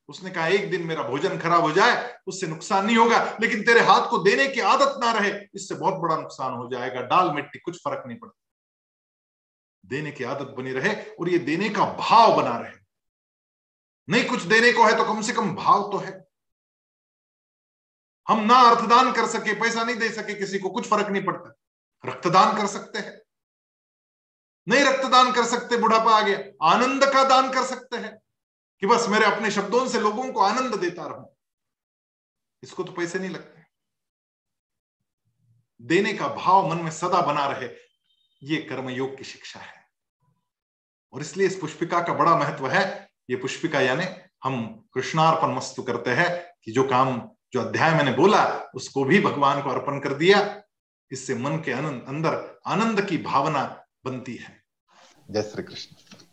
[0.09, 3.79] उसने कहा, एक दिन मेरा भोजन खराब हो जाए, उससे नुकसान नहीं होगा, लेकिन तेरे
[3.79, 7.59] हाथ को देने की आदत ना रहे, इससे बहुत बड़ा नुकसान हो जाएगा। डाल मिट्टी,
[7.59, 8.39] कुछ फ़र्क नहीं पड़ता।
[9.85, 12.71] देने की आदत बनी रहे और ये देने का भाव बना रहे।
[14.09, 16.27] नहीं, कुछ देने को है तो कम से कम भाव तो है।
[18.27, 21.55] हम ना अर्थदान कर सके, पैसा नहीं दे सके, किसी को कुछ फ़र्क नहीं पड़ता।
[22.05, 23.21] रक्तदान कर सकते हैं।
[24.67, 28.19] नहीं रक्तदान कर सकते, बुढ़ापा आ गया। आनंद का दान कर सकते हैं।
[28.81, 31.35] कि बस मेरे अपने शब्दों से लोगों को आनंद देता रहूँ।
[32.63, 33.63] इसको तो पैसे नहीं लगते।
[35.81, 37.69] देने का भाव मन में सदा बना रहे,
[38.43, 39.87] ये कर्मयोग की शिक्षा है।
[41.13, 44.05] और इसलिए इस पुष्पिका का बड़ा महत्व है। ये पुष्पिका यानी
[44.43, 49.61] हम कृष्णार्पण मस्तु करते हैं कि जो काम, जो अध्याय मैंने बोला, उसको भी भगवान
[49.61, 50.63] को अर्पण कर दिया,
[51.11, 54.63] इससे मन के अंदर आनंद की भावना बनती है।
[55.31, 56.28] जय श्री कृष्ण।